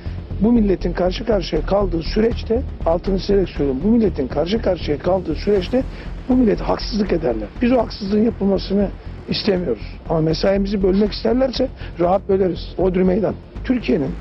bu 0.42 0.52
milletin 0.52 0.94
karşı 0.94 1.26
karşıya 1.26 1.62
kaldığı 1.62 2.04
süreçte, 2.04 2.62
altını 2.86 3.20
çizerek 3.20 3.50
söylüyorum, 3.50 3.82
bu 3.84 3.88
milletin 3.88 4.28
karşı 4.28 4.62
karşıya 4.62 5.00
kaldığı 5.00 5.36
süreçte 5.36 5.84
bu 6.30 6.36
millet 6.36 6.62
haksızlık 6.62 7.12
ederler. 7.12 7.48
Biz 7.62 7.72
o 7.72 7.78
haksızlığın 7.78 8.24
yapılmasını 8.24 8.90
istemiyoruz. 9.30 9.84
Ama 10.10 10.22
mesaimizi 10.22 10.84
bölmek 10.84 11.12
isterlerse 11.12 11.68
rahat 12.00 12.30
böleriz. 12.30 12.60
Odri 12.78 13.04
meydan. 13.04 13.36
Türkiye'nin 13.64 14.12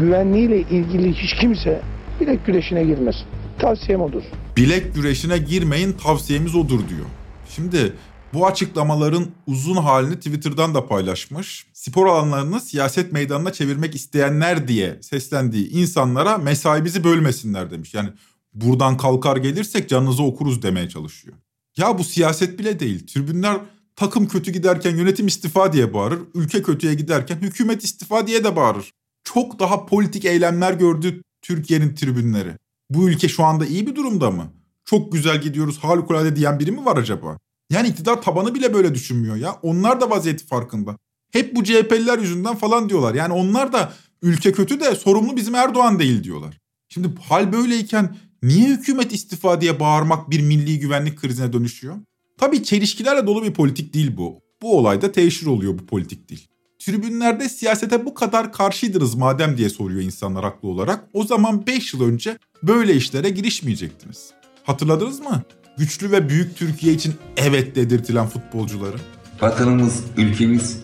güvenliğiyle 0.00 0.60
ilgili 0.60 1.12
hiç 1.12 1.34
kimse 1.34 1.80
bilek 2.20 2.46
güreşine 2.46 2.84
girmesin. 2.84 3.26
Tavsiyem 3.60 4.00
odur. 4.00 4.22
Bilek 4.56 4.94
güreşine 4.94 5.38
girmeyin 5.38 5.92
tavsiyemiz 5.92 6.54
odur 6.54 6.88
diyor. 6.88 7.06
Şimdi 7.48 7.92
bu 8.34 8.46
açıklamaların 8.46 9.26
uzun 9.46 9.76
halini 9.76 10.16
Twitter'dan 10.16 10.74
da 10.74 10.86
paylaşmış. 10.86 11.66
Spor 11.72 12.06
alanlarını 12.06 12.60
siyaset 12.60 13.12
meydanına 13.12 13.52
çevirmek 13.52 13.94
isteyenler 13.94 14.68
diye 14.68 14.98
seslendiği 15.02 15.70
insanlara 15.70 16.38
mesaimizi 16.38 17.04
bölmesinler 17.04 17.70
demiş. 17.70 17.94
Yani 17.94 18.08
buradan 18.54 18.96
kalkar 18.96 19.36
gelirsek 19.36 19.88
canınızı 19.88 20.22
okuruz 20.22 20.62
demeye 20.62 20.88
çalışıyor. 20.88 21.36
Ya 21.76 21.98
bu 21.98 22.04
siyaset 22.04 22.58
bile 22.58 22.80
değil. 22.80 23.06
Tribünler 23.06 23.56
takım 23.96 24.28
kötü 24.28 24.50
giderken 24.50 24.96
yönetim 24.96 25.26
istifa 25.26 25.72
diye 25.72 25.94
bağırır. 25.94 26.20
Ülke 26.34 26.62
kötüye 26.62 26.94
giderken 26.94 27.36
hükümet 27.36 27.84
istifa 27.84 28.26
diye 28.26 28.44
de 28.44 28.56
bağırır. 28.56 28.92
Çok 29.24 29.58
daha 29.58 29.86
politik 29.86 30.24
eylemler 30.24 30.72
gördü 30.72 31.22
Türkiye'nin 31.42 31.94
tribünleri. 31.94 32.61
Bu 32.94 33.08
ülke 33.08 33.28
şu 33.28 33.44
anda 33.44 33.66
iyi 33.66 33.86
bir 33.86 33.96
durumda 33.96 34.30
mı? 34.30 34.52
Çok 34.84 35.12
güzel 35.12 35.40
gidiyoruz 35.40 35.78
harikulade 35.78 36.36
diyen 36.36 36.60
biri 36.60 36.72
mi 36.72 36.84
var 36.84 36.96
acaba? 36.96 37.38
Yani 37.70 37.88
iktidar 37.88 38.22
tabanı 38.22 38.54
bile 38.54 38.74
böyle 38.74 38.94
düşünmüyor 38.94 39.36
ya. 39.36 39.52
Onlar 39.62 40.00
da 40.00 40.10
vaziyeti 40.10 40.46
farkında. 40.46 40.96
Hep 41.32 41.56
bu 41.56 41.64
CHP'liler 41.64 42.18
yüzünden 42.18 42.56
falan 42.56 42.88
diyorlar. 42.88 43.14
Yani 43.14 43.32
onlar 43.32 43.72
da 43.72 43.92
ülke 44.22 44.52
kötü 44.52 44.80
de 44.80 44.94
sorumlu 44.94 45.36
bizim 45.36 45.54
Erdoğan 45.54 45.98
değil 45.98 46.24
diyorlar. 46.24 46.58
Şimdi 46.88 47.08
hal 47.20 47.52
böyleyken 47.52 48.16
niye 48.42 48.68
hükümet 48.68 49.12
istifa 49.12 49.60
diye 49.60 49.80
bağırmak 49.80 50.30
bir 50.30 50.40
milli 50.40 50.78
güvenlik 50.78 51.18
krizine 51.18 51.52
dönüşüyor? 51.52 51.96
Tabii 52.38 52.62
çelişkilerle 52.62 53.26
dolu 53.26 53.42
bir 53.42 53.52
politik 53.52 53.94
değil 53.94 54.16
bu. 54.16 54.40
Bu 54.62 54.78
olayda 54.78 55.12
teşhir 55.12 55.46
oluyor 55.46 55.78
bu 55.78 55.86
politik 55.86 56.30
değil. 56.30 56.48
Tribünlerde 56.86 57.48
siyasete 57.48 58.06
bu 58.06 58.14
kadar 58.14 58.52
karşıydınız 58.52 59.14
madem 59.14 59.56
diye 59.56 59.70
soruyor 59.70 60.00
insanlar 60.00 60.44
haklı 60.44 60.68
olarak. 60.68 61.04
O 61.12 61.24
zaman 61.24 61.66
5 61.66 61.94
yıl 61.94 62.02
önce 62.08 62.38
böyle 62.62 62.94
işlere 62.94 63.30
girişmeyecektiniz. 63.30 64.30
Hatırladınız 64.64 65.20
mı? 65.20 65.42
Güçlü 65.78 66.10
ve 66.10 66.28
büyük 66.28 66.56
Türkiye 66.56 66.92
için 66.94 67.14
evet 67.36 67.76
dedirtilen 67.76 68.26
futbolcuları. 68.26 68.96
Vatanımız, 69.40 70.04
ülkemiz 70.16 70.80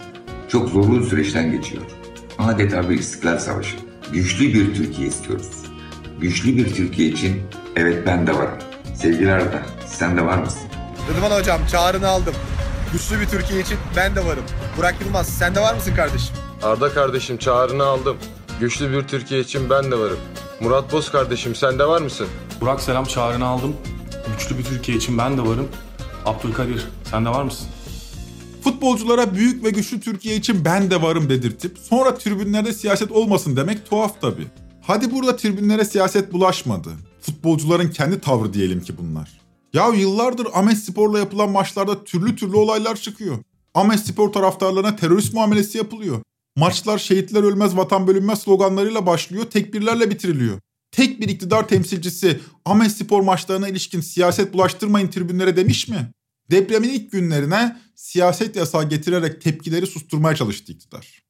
çok 0.48 0.68
zorlu 0.68 1.00
bir 1.00 1.06
süreçten 1.06 1.52
geçiyor. 1.52 1.82
Adeta 2.38 2.90
bir 2.90 2.98
istiklal 2.98 3.38
savaşı. 3.38 3.76
Güçlü 4.12 4.54
bir 4.54 4.74
Türkiye 4.74 5.08
istiyoruz. 5.08 5.50
Güçlü 6.20 6.56
bir 6.56 6.74
Türkiye 6.74 7.08
için 7.08 7.42
evet 7.76 8.06
ben 8.06 8.26
de 8.26 8.34
varım. 8.34 8.58
Sevgili 8.94 9.32
Arda, 9.32 9.62
sen 9.86 10.16
de 10.16 10.24
var 10.24 10.38
mısın? 10.38 10.62
Rıdvan 11.10 11.40
hocam 11.40 11.60
çağrını 11.70 12.08
aldım. 12.08 12.34
Güçlü 12.92 13.20
bir 13.20 13.26
Türkiye 13.26 13.60
için 13.60 13.78
ben 13.96 14.16
de 14.16 14.24
varım. 14.24 14.44
Burak 14.76 15.00
Yılmaz 15.00 15.28
sen 15.28 15.54
de 15.54 15.60
var 15.60 15.74
mısın 15.74 15.94
kardeşim? 15.96 16.36
Arda 16.62 16.92
kardeşim 16.92 17.38
çağrını 17.38 17.84
aldım. 17.84 18.16
Güçlü 18.60 18.92
bir 18.92 19.02
Türkiye 19.08 19.40
için 19.40 19.70
ben 19.70 19.90
de 19.90 19.98
varım. 19.98 20.18
Murat 20.60 20.92
Boz 20.92 21.10
kardeşim 21.12 21.54
sen 21.54 21.78
de 21.78 21.84
var 21.84 22.00
mısın? 22.00 22.26
Burak 22.60 22.80
selam 22.80 23.04
çağrını 23.04 23.46
aldım. 23.46 23.76
Güçlü 24.32 24.58
bir 24.58 24.64
Türkiye 24.64 24.96
için 24.98 25.18
ben 25.18 25.36
de 25.38 25.42
varım. 25.42 25.68
Abdülkadir 26.26 26.88
sen 27.10 27.24
de 27.24 27.28
var 27.28 27.42
mısın? 27.42 27.66
Futbolculara 28.64 29.34
büyük 29.34 29.64
ve 29.64 29.70
güçlü 29.70 30.00
Türkiye 30.00 30.36
için 30.36 30.64
ben 30.64 30.90
de 30.90 31.02
varım 31.02 31.30
dedirtip 31.30 31.78
sonra 31.78 32.14
tribünlerde 32.14 32.72
siyaset 32.72 33.12
olmasın 33.12 33.56
demek 33.56 33.90
tuhaf 33.90 34.20
tabii. 34.20 34.46
Hadi 34.82 35.10
burada 35.10 35.36
tribünlere 35.36 35.84
siyaset 35.84 36.32
bulaşmadı. 36.32 36.90
Futbolcuların 37.20 37.90
kendi 37.90 38.20
tavrı 38.20 38.52
diyelim 38.52 38.80
ki 38.80 38.94
bunlar. 38.98 39.47
Ya 39.72 39.88
yıllardır 39.88 40.46
Ahmet 40.54 40.78
Spor'la 40.78 41.18
yapılan 41.18 41.50
maçlarda 41.50 42.04
türlü 42.04 42.36
türlü 42.36 42.56
olaylar 42.56 42.96
çıkıyor. 42.96 43.38
Ahmet 43.74 44.00
Spor 44.00 44.32
taraftarlarına 44.32 44.96
terörist 44.96 45.34
muamelesi 45.34 45.78
yapılıyor. 45.78 46.22
Maçlar 46.56 46.98
şehitler 46.98 47.42
ölmez 47.42 47.76
vatan 47.76 48.06
bölünmez 48.06 48.38
sloganlarıyla 48.38 49.06
başlıyor, 49.06 49.44
tekbirlerle 49.44 50.10
bitiriliyor. 50.10 50.60
Tek 50.90 51.20
bir 51.20 51.28
iktidar 51.28 51.68
temsilcisi 51.68 52.40
Ahmet 52.64 52.92
Spor 52.92 53.22
maçlarına 53.22 53.68
ilişkin 53.68 54.00
siyaset 54.00 54.52
bulaştırmayın 54.52 55.08
tribünlere 55.08 55.56
demiş 55.56 55.88
mi? 55.88 56.10
Depremin 56.50 56.88
ilk 56.88 57.12
günlerine 57.12 57.76
siyaset 57.94 58.56
yasağı 58.56 58.88
getirerek 58.88 59.40
tepkileri 59.40 59.86
susturmaya 59.86 60.36
çalıştı 60.36 60.72
iktidar. 60.72 61.22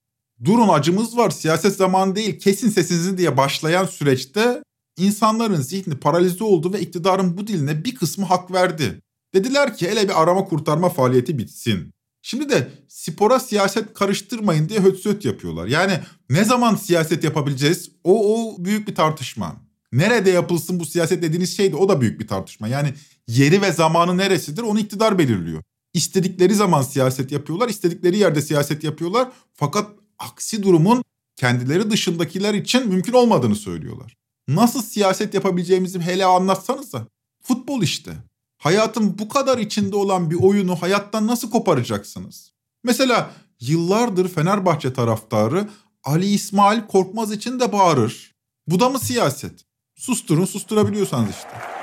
Durun 0.44 0.68
acımız 0.68 1.16
var 1.16 1.30
siyaset 1.30 1.76
zamanı 1.76 2.16
değil 2.16 2.38
kesin 2.38 2.68
sesinizi 2.68 3.18
diye 3.18 3.36
başlayan 3.36 3.86
süreçte 3.86 4.62
insanların 4.98 5.60
zihni 5.60 5.94
paralize 5.94 6.44
oldu 6.44 6.72
ve 6.72 6.80
iktidarın 6.80 7.36
bu 7.36 7.46
diline 7.46 7.84
bir 7.84 7.94
kısmı 7.94 8.24
hak 8.24 8.52
verdi. 8.52 9.02
Dediler 9.34 9.76
ki 9.76 9.90
hele 9.90 10.04
bir 10.04 10.22
arama 10.22 10.44
kurtarma 10.44 10.88
faaliyeti 10.88 11.38
bitsin. 11.38 11.92
Şimdi 12.22 12.48
de 12.48 12.70
spora 12.88 13.40
siyaset 13.40 13.94
karıştırmayın 13.94 14.68
diye 14.68 14.80
hötsöt 14.80 15.24
yapıyorlar. 15.24 15.66
Yani 15.66 16.00
ne 16.30 16.44
zaman 16.44 16.74
siyaset 16.74 17.24
yapabileceğiz? 17.24 17.90
O, 18.04 18.36
o 18.36 18.64
büyük 18.64 18.88
bir 18.88 18.94
tartışma. 18.94 19.56
Nerede 19.92 20.30
yapılsın 20.30 20.80
bu 20.80 20.86
siyaset 20.86 21.22
dediğiniz 21.22 21.56
şey 21.56 21.72
de 21.72 21.76
o 21.76 21.88
da 21.88 22.00
büyük 22.00 22.20
bir 22.20 22.26
tartışma. 22.26 22.68
Yani 22.68 22.94
yeri 23.28 23.62
ve 23.62 23.72
zamanı 23.72 24.16
neresidir 24.16 24.62
onu 24.62 24.80
iktidar 24.80 25.18
belirliyor. 25.18 25.62
İstedikleri 25.94 26.54
zaman 26.54 26.82
siyaset 26.82 27.32
yapıyorlar, 27.32 27.68
istedikleri 27.68 28.18
yerde 28.18 28.42
siyaset 28.42 28.84
yapıyorlar. 28.84 29.28
Fakat 29.54 29.90
aksi 30.18 30.62
durumun 30.62 31.04
kendileri 31.36 31.90
dışındakiler 31.90 32.54
için 32.54 32.88
mümkün 32.88 33.12
olmadığını 33.12 33.56
söylüyorlar. 33.56 34.16
Nasıl 34.48 34.82
siyaset 34.82 35.34
yapabileceğimizi 35.34 36.00
hele 36.00 36.24
anlatsanıza. 36.24 37.06
Futbol 37.42 37.82
işte. 37.82 38.12
Hayatın 38.58 39.18
bu 39.18 39.28
kadar 39.28 39.58
içinde 39.58 39.96
olan 39.96 40.30
bir 40.30 40.36
oyunu 40.36 40.76
hayattan 40.76 41.26
nasıl 41.26 41.50
koparacaksınız? 41.50 42.52
Mesela 42.84 43.30
yıllardır 43.60 44.28
Fenerbahçe 44.28 44.92
taraftarı 44.92 45.68
Ali 46.04 46.26
İsmail 46.26 46.86
Korkmaz 46.86 47.32
için 47.32 47.60
de 47.60 47.72
bağırır. 47.72 48.34
Bu 48.66 48.80
da 48.80 48.88
mı 48.88 48.98
siyaset? 48.98 49.64
Susturun 49.96 50.44
susturabiliyorsanız 50.44 51.30
işte. 51.30 51.77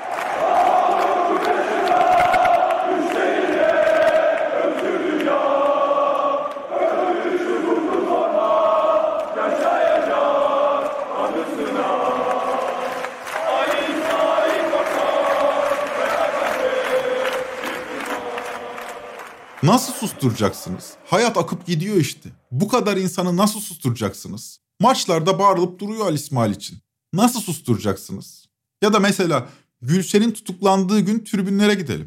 Nasıl 19.62 19.92
susturacaksınız? 19.92 20.92
Hayat 21.06 21.36
akıp 21.36 21.66
gidiyor 21.66 21.96
işte. 21.96 22.28
Bu 22.50 22.68
kadar 22.68 22.96
insanı 22.96 23.36
nasıl 23.36 23.60
susturacaksınız? 23.60 24.60
Maçlarda 24.80 25.38
bağırılıp 25.38 25.78
duruyor 25.80 26.06
Ali 26.06 26.14
İsmail 26.14 26.50
için. 26.54 26.78
Nasıl 27.12 27.40
susturacaksınız? 27.40 28.46
Ya 28.82 28.92
da 28.92 28.98
mesela 29.00 29.48
Gülşen'in 29.82 30.30
tutuklandığı 30.30 31.00
gün 31.00 31.24
tribünlere 31.24 31.74
gidelim. 31.74 32.06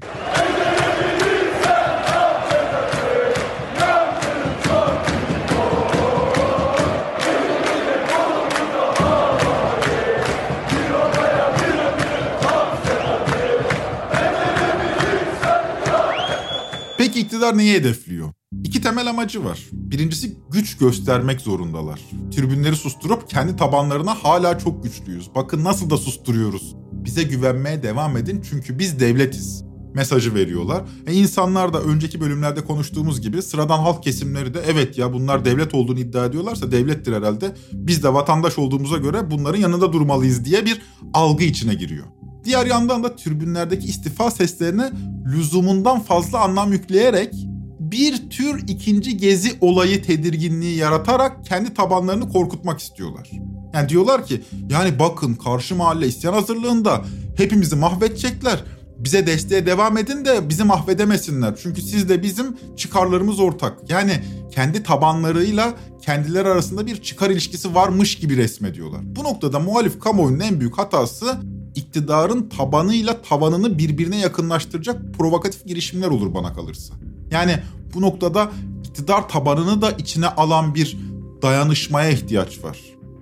İktidar 17.40 17.58
neyi 17.58 17.74
hedefliyor? 17.74 18.34
İki 18.64 18.82
temel 18.82 19.10
amacı 19.10 19.46
var. 19.46 19.60
Birincisi 19.72 20.38
güç 20.52 20.78
göstermek 20.78 21.42
zorundalar. 21.42 22.00
Tribünleri 22.36 22.76
susturup 22.76 23.30
kendi 23.30 23.56
tabanlarına 23.56 24.16
hala 24.16 24.58
çok 24.58 24.84
güçlüyüz. 24.84 25.30
Bakın 25.36 25.64
nasıl 25.64 25.90
da 25.90 25.98
susturuyoruz. 25.98 26.76
Bize 26.92 27.24
güvenmeye 27.24 27.84
devam 27.84 28.18
edin 28.18 28.44
çünkü 28.50 28.80
biz 28.80 29.00
devletiz 29.00 29.64
mesajı 29.94 30.36
veriyorlar. 30.36 30.84
E 31.08 31.14
insanlar 31.14 31.74
da 31.74 31.82
önceki 31.82 32.22
bölümlerde 32.22 32.66
konuştuğumuz 32.66 33.22
gibi 33.22 33.42
sıradan 33.42 33.80
halk 33.80 34.04
kesimleri 34.04 34.54
de 34.54 34.62
evet 34.68 34.98
ya 34.98 35.14
bunlar 35.14 35.46
devlet 35.46 35.74
olduğunu 35.74 36.00
iddia 36.00 36.26
ediyorlarsa 36.26 36.72
devlettir 36.72 37.14
herhalde. 37.14 37.56
Biz 37.74 38.04
de 38.04 38.14
vatandaş 38.14 38.60
olduğumuza 38.60 38.98
göre 38.98 39.32
bunların 39.32 39.60
yanında 39.60 39.94
durmalıyız 39.94 40.46
diye 40.46 40.66
bir 40.66 40.82
algı 41.14 41.44
içine 41.44 41.74
giriyor. 41.74 42.06
Diğer 42.44 42.66
yandan 42.66 43.04
da 43.04 43.16
tribünlerdeki 43.16 43.88
istifa 43.88 44.32
seslerine 44.32 44.92
lüzumundan 45.26 46.00
fazla 46.00 46.40
anlam 46.40 46.72
yükleyerek 46.72 47.34
bir 47.80 48.30
tür 48.30 48.68
ikinci 48.68 49.18
gezi 49.18 49.58
olayı 49.62 50.04
tedirginliği 50.04 50.78
yaratarak 50.78 51.46
kendi 51.46 51.74
tabanlarını 51.74 52.30
korkutmak 52.30 52.80
istiyorlar. 52.80 53.32
Yani 53.74 53.90
diyorlar 53.90 54.26
ki 54.26 54.42
yani 54.70 55.00
bakın 55.00 55.34
karşı 55.36 55.76
mahalle 55.76 56.08
isyan 56.08 56.34
hazırlığında 56.34 57.06
hepimizi 57.38 57.76
mahvedecekler. 57.76 58.64
Bize 58.98 59.28
desteğe 59.28 59.66
devam 59.66 59.98
edin 59.98 60.26
de 60.26 60.50
bizi 60.50 60.64
mahvedemesinler. 60.64 61.56
Çünkü 61.64 61.82
siz 61.82 62.10
de 62.10 62.24
bizim 62.24 62.58
çıkarlarımız 62.78 63.40
ortak. 63.40 63.90
Yani 63.90 64.14
kendi 64.52 64.84
tabanlarıyla 64.84 65.74
kendileri 66.02 66.48
arasında 66.48 66.88
bir 66.88 67.02
çıkar 67.02 67.30
ilişkisi 67.30 67.76
varmış 67.76 68.16
gibi 68.16 68.38
resmediyorlar. 68.38 69.02
Bu 69.16 69.24
noktada 69.24 69.60
muhalif 69.60 70.00
kamuoyunun 70.00 70.40
en 70.40 70.60
büyük 70.60 70.78
hatası 70.78 71.38
iktidarın 71.80 72.50
tabanıyla 72.50 73.22
tavanını 73.22 73.78
birbirine 73.78 74.20
yakınlaştıracak 74.20 75.14
provokatif 75.18 75.66
girişimler 75.66 76.08
olur 76.08 76.34
bana 76.34 76.54
kalırsa. 76.54 76.94
Yani 77.32 77.60
bu 77.94 78.02
noktada 78.02 78.52
iktidar 78.84 79.30
tabanını 79.30 79.82
da 79.82 79.92
içine 79.92 80.28
alan 80.28 80.76
bir 80.76 80.98
dayanışmaya 81.42 82.10
ihtiyaç 82.10 82.64
var. 82.64 82.80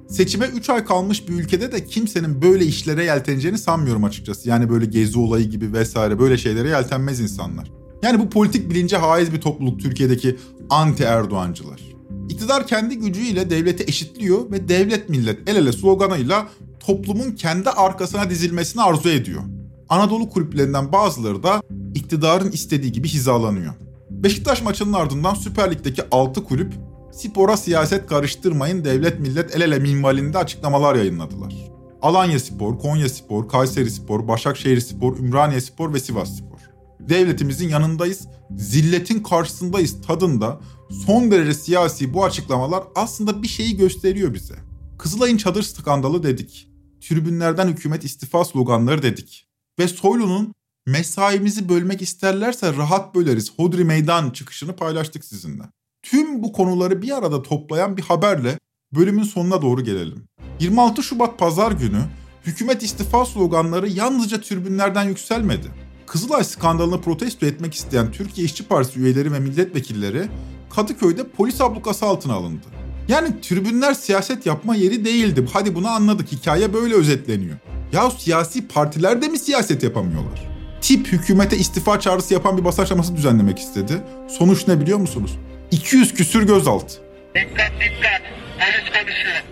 Seçime 0.09 0.45
3 0.45 0.69
ay 0.69 0.85
kalmış 0.85 1.29
bir 1.29 1.33
ülkede 1.33 1.71
de 1.71 1.85
kimsenin 1.85 2.41
böyle 2.41 2.65
işlere 2.65 3.03
yelteneceğini 3.03 3.57
sanmıyorum 3.57 4.03
açıkçası. 4.03 4.49
Yani 4.49 4.69
böyle 4.69 4.85
gezi 4.85 5.19
olayı 5.19 5.49
gibi 5.49 5.73
vesaire 5.73 6.19
böyle 6.19 6.37
şeylere 6.37 6.69
yeltenmez 6.69 7.19
insanlar. 7.19 7.71
Yani 8.03 8.19
bu 8.19 8.29
politik 8.29 8.69
bilince 8.69 8.97
haiz 8.97 9.33
bir 9.33 9.41
topluluk 9.41 9.79
Türkiye'deki 9.79 10.37
anti 10.69 11.03
Erdoğancılar. 11.03 11.81
İktidar 12.29 12.67
kendi 12.67 12.97
gücüyle 12.97 13.49
devleti 13.49 13.83
eşitliyor 13.83 14.51
ve 14.51 14.69
devlet 14.69 15.09
millet 15.09 15.49
el 15.49 15.55
ele 15.55 15.71
sloganıyla 15.71 16.47
toplumun 16.87 17.31
kendi 17.31 17.69
arkasına 17.69 18.29
dizilmesini 18.29 18.81
arzu 18.81 19.09
ediyor. 19.09 19.41
Anadolu 19.89 20.29
kulüplerinden 20.29 20.91
bazıları 20.91 21.43
da 21.43 21.61
iktidarın 21.95 22.51
istediği 22.51 22.91
gibi 22.91 23.07
hizalanıyor. 23.07 23.73
Beşiktaş 24.09 24.61
maçının 24.61 24.93
ardından 24.93 25.33
Süper 25.33 25.71
Lig'deki 25.71 26.01
6 26.11 26.43
kulüp 26.43 26.73
spora 27.11 27.57
siyaset 27.57 28.07
karıştırmayın 28.07 28.85
devlet 28.85 29.19
millet 29.19 29.55
el 29.55 29.61
ele 29.61 29.79
minvalinde 29.79 30.37
açıklamalar 30.37 30.95
yayınladılar. 30.95 31.53
Alanya 32.01 32.39
Spor, 32.39 32.79
Konya 32.79 33.09
Spor, 33.09 33.49
Kayseri 33.49 33.91
Spor, 33.91 34.27
Başakşehir 34.27 34.79
Spor, 34.79 35.17
Ümraniye 35.17 35.61
Spor 35.61 35.93
ve 35.93 35.99
Sivas 35.99 36.37
Spor. 36.37 36.59
Devletimizin 36.99 37.69
yanındayız, 37.69 38.27
zilletin 38.57 39.23
karşısındayız 39.23 40.01
tadında 40.01 40.59
son 41.05 41.31
derece 41.31 41.53
siyasi 41.53 42.13
bu 42.13 42.25
açıklamalar 42.25 42.83
aslında 42.95 43.43
bir 43.43 43.47
şeyi 43.47 43.77
gösteriyor 43.77 44.33
bize. 44.33 44.55
Kızılay'ın 44.97 45.37
çadır 45.37 45.63
skandalı 45.63 46.23
dedik. 46.23 46.76
Tribünlerden 47.09 47.67
hükümet 47.67 48.03
istifa 48.03 48.45
sloganları 48.45 49.01
dedik. 49.01 49.47
Ve 49.79 49.87
Soylu'nun 49.87 50.53
mesaimizi 50.85 51.69
bölmek 51.69 52.01
isterlerse 52.01 52.73
rahat 52.73 53.15
böleriz 53.15 53.51
Hodri 53.55 53.83
Meydan 53.83 54.29
çıkışını 54.29 54.75
paylaştık 54.75 55.25
sizinle. 55.25 55.63
Tüm 56.01 56.43
bu 56.43 56.51
konuları 56.51 57.01
bir 57.01 57.17
arada 57.17 57.41
toplayan 57.41 57.97
bir 57.97 58.01
haberle 58.01 58.59
bölümün 58.95 59.23
sonuna 59.23 59.61
doğru 59.61 59.83
gelelim. 59.83 60.27
26 60.59 61.03
Şubat 61.03 61.39
pazar 61.39 61.71
günü 61.71 62.01
hükümet 62.45 62.83
istifa 62.83 63.25
sloganları 63.25 63.89
yalnızca 63.89 64.41
tribünlerden 64.41 65.03
yükselmedi. 65.03 65.67
Kızılay 66.07 66.43
skandalını 66.43 67.01
protesto 67.01 67.45
etmek 67.45 67.73
isteyen 67.73 68.11
Türkiye 68.11 68.45
İşçi 68.45 68.67
Partisi 68.67 68.99
üyeleri 68.99 69.33
ve 69.33 69.39
milletvekilleri 69.39 70.29
Kadıköy'de 70.69 71.27
polis 71.27 71.61
ablukası 71.61 72.05
altına 72.05 72.33
alındı. 72.33 72.65
Yani 73.07 73.41
tribünler 73.41 73.93
siyaset 73.93 74.45
yapma 74.45 74.75
yeri 74.75 75.05
değildi. 75.05 75.45
Hadi 75.53 75.75
bunu 75.75 75.87
anladık. 75.87 76.31
Hikaye 76.31 76.73
böyle 76.73 76.93
özetleniyor. 76.95 77.57
Ya 77.91 78.11
siyasi 78.11 78.67
partiler 78.67 79.21
de 79.21 79.27
mi 79.27 79.39
siyaset 79.39 79.83
yapamıyorlar? 79.83 80.39
Tip 80.81 81.07
hükümete 81.07 81.57
istifa 81.57 81.99
çağrısı 81.99 82.33
yapan 82.33 82.57
bir 82.57 82.65
basın 82.65 82.81
açıklaması 82.81 83.15
düzenlemek 83.15 83.59
istedi. 83.59 83.93
Sonuç 84.39 84.67
ne 84.67 84.81
biliyor 84.81 84.97
musunuz? 84.97 85.37
200 85.71 86.13
küsür 86.13 86.47
gözaltı. 86.47 86.95
Dikkat 87.35 87.71
dikkat. 87.81 88.21
Polis 88.59 88.89
konuşuyor. 88.93 89.43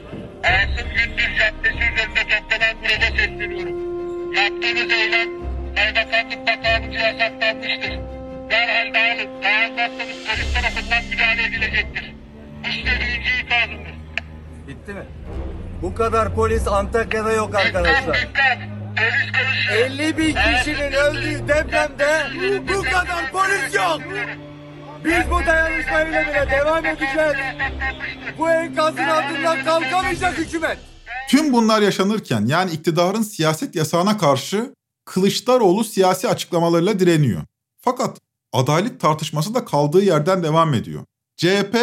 Asım 0.44 0.89
Gündüz 0.96 1.38
Caddesi 1.39 1.76
üzerinde 1.76 2.22
toplanan 2.22 2.76
gruba 2.82 3.18
sesleniyorum. 3.18 4.34
Yaptığınız 4.34 4.91
eylem 4.91 5.30
Kaymakamlık 5.76 6.48
makamınca 6.48 7.00
yasaklanmıştır. 7.00 8.00
Derhal 8.50 8.94
dağılın. 8.94 9.44
Dağılmazsanız 9.44 10.18
polis 10.28 10.54
tarafından 10.54 11.04
müdahale 11.12 11.44
edilecektir. 11.44 12.14
İşte 12.69 12.91
birinci 12.99 13.30
ikazımız. 13.45 13.95
Bitti 14.67 14.93
mi? 14.93 15.06
Bu 15.82 15.95
kadar 15.95 16.36
polis 16.36 16.67
Antakya'da 16.67 17.34
yok 17.34 17.56
arkadaşlar. 17.56 18.28
50 19.71 20.17
bin 20.17 20.36
kişinin 20.36 20.91
öldüğü 20.91 21.47
depremde 21.47 22.28
bu 22.73 22.82
kadar 22.82 23.32
polis 23.32 23.75
yok. 23.75 24.01
Biz 25.06 25.32
bu 25.32 25.45
dayanışmayla 25.45 26.21
bile 26.21 26.47
devam 26.51 26.86
edeceğiz. 26.86 27.36
Bu 28.38 28.49
enkazın 28.49 29.04
altından 29.04 29.63
kalkamayacak 29.65 30.38
hükümet. 30.38 30.78
Tüm 31.30 31.54
bunlar 31.54 31.82
yaşanırken 31.82 32.45
yani 32.45 32.71
iktidarın 32.71 33.21
siyaset 33.21 33.75
yasağına 33.75 34.17
karşı 34.17 34.73
Kılıçdaroğlu 35.06 35.84
siyasi 35.84 36.28
açıklamalarıyla 36.28 36.99
direniyor. 36.99 37.41
Fakat 37.82 38.17
adaylık 38.54 38.99
tartışması 38.99 39.54
da 39.54 39.65
kaldığı 39.65 40.01
yerden 40.04 40.43
devam 40.43 40.73
ediyor. 40.73 41.04
CHP 41.38 41.75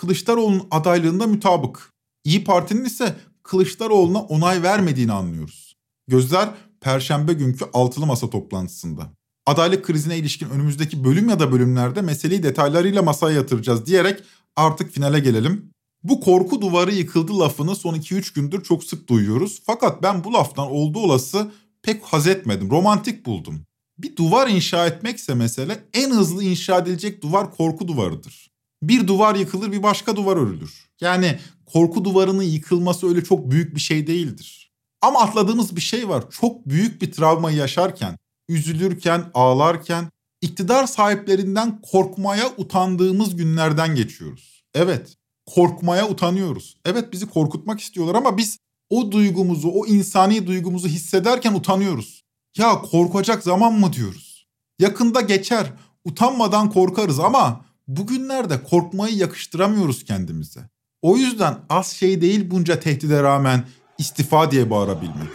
Kılıçdaroğlu'nun 0.00 0.66
adaylığında 0.70 1.26
mütabık. 1.26 1.92
İyi 2.24 2.44
Parti'nin 2.44 2.84
ise 2.84 3.16
Kılıçdaroğlu'na 3.42 4.18
onay 4.20 4.62
vermediğini 4.62 5.12
anlıyoruz. 5.12 5.76
Gözler 6.08 6.48
Perşembe 6.80 7.32
günkü 7.32 7.64
altılı 7.72 8.06
masa 8.06 8.30
toplantısında. 8.30 9.10
Adaylık 9.46 9.84
krizine 9.84 10.18
ilişkin 10.18 10.50
önümüzdeki 10.50 11.04
bölüm 11.04 11.28
ya 11.28 11.40
da 11.40 11.52
bölümlerde 11.52 12.02
meseleyi 12.02 12.42
detaylarıyla 12.42 13.02
masaya 13.02 13.36
yatıracağız 13.36 13.86
diyerek 13.86 14.22
artık 14.56 14.92
finale 14.92 15.20
gelelim. 15.20 15.70
Bu 16.02 16.20
korku 16.20 16.60
duvarı 16.60 16.92
yıkıldı 16.92 17.38
lafını 17.38 17.76
son 17.76 17.94
2-3 17.94 18.34
gündür 18.34 18.62
çok 18.62 18.84
sık 18.84 19.08
duyuyoruz. 19.08 19.62
Fakat 19.66 20.02
ben 20.02 20.24
bu 20.24 20.32
laftan 20.32 20.70
olduğu 20.70 20.98
olası 20.98 21.52
pek 21.82 22.04
haz 22.04 22.26
etmedim. 22.26 22.70
Romantik 22.70 23.26
buldum. 23.26 23.60
Bir 23.98 24.16
duvar 24.16 24.48
inşa 24.48 24.86
etmekse 24.86 25.34
mesele 25.34 25.84
en 25.94 26.10
hızlı 26.10 26.44
inşa 26.44 26.78
edilecek 26.78 27.22
duvar 27.22 27.50
korku 27.50 27.88
duvarıdır. 27.88 28.49
Bir 28.82 29.06
duvar 29.06 29.34
yıkılır 29.34 29.72
bir 29.72 29.82
başka 29.82 30.16
duvar 30.16 30.36
örülür. 30.36 30.90
Yani 31.00 31.38
korku 31.66 32.04
duvarının 32.04 32.42
yıkılması 32.42 33.08
öyle 33.08 33.24
çok 33.24 33.50
büyük 33.50 33.74
bir 33.74 33.80
şey 33.80 34.06
değildir. 34.06 34.72
Ama 35.02 35.20
atladığımız 35.20 35.76
bir 35.76 35.80
şey 35.80 36.08
var. 36.08 36.24
Çok 36.30 36.68
büyük 36.68 37.02
bir 37.02 37.12
travmayı 37.12 37.56
yaşarken, 37.56 38.18
üzülürken, 38.48 39.30
ağlarken, 39.34 40.10
iktidar 40.40 40.86
sahiplerinden 40.86 41.80
korkmaya 41.82 42.52
utandığımız 42.56 43.36
günlerden 43.36 43.94
geçiyoruz. 43.94 44.64
Evet, 44.74 45.16
korkmaya 45.46 46.08
utanıyoruz. 46.08 46.76
Evet 46.84 47.12
bizi 47.12 47.26
korkutmak 47.26 47.80
istiyorlar 47.80 48.14
ama 48.14 48.36
biz 48.36 48.58
o 48.90 49.12
duygumuzu, 49.12 49.68
o 49.68 49.86
insani 49.86 50.46
duygumuzu 50.46 50.88
hissederken 50.88 51.54
utanıyoruz. 51.54 52.22
Ya 52.58 52.82
korkacak 52.82 53.42
zaman 53.42 53.72
mı 53.72 53.92
diyoruz? 53.92 54.46
Yakında 54.78 55.20
geçer, 55.20 55.72
utanmadan 56.04 56.70
korkarız 56.70 57.20
ama 57.20 57.64
bugünlerde 57.96 58.62
korkmayı 58.62 59.16
yakıştıramıyoruz 59.16 60.04
kendimize. 60.04 60.60
O 61.02 61.16
yüzden 61.16 61.54
az 61.68 61.86
şey 61.86 62.20
değil 62.20 62.50
bunca 62.50 62.80
tehdide 62.80 63.22
rağmen 63.22 63.64
istifa 63.98 64.50
diye 64.50 64.70
bağırabilmek. 64.70 65.28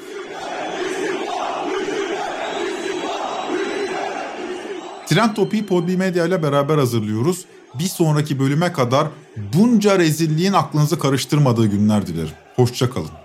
Trend 5.07 5.35
Topi'yi 5.35 5.65
Podbi 5.65 5.97
Medya 5.97 6.25
ile 6.25 6.43
beraber 6.43 6.77
hazırlıyoruz. 6.77 7.45
Bir 7.79 7.87
sonraki 7.87 8.39
bölüme 8.39 8.71
kadar 8.73 9.07
bunca 9.53 9.99
rezilliğin 9.99 10.53
aklınızı 10.53 10.99
karıştırmadığı 10.99 11.65
günler 11.67 12.07
dilerim. 12.07 12.33
Hoşçakalın. 12.55 13.24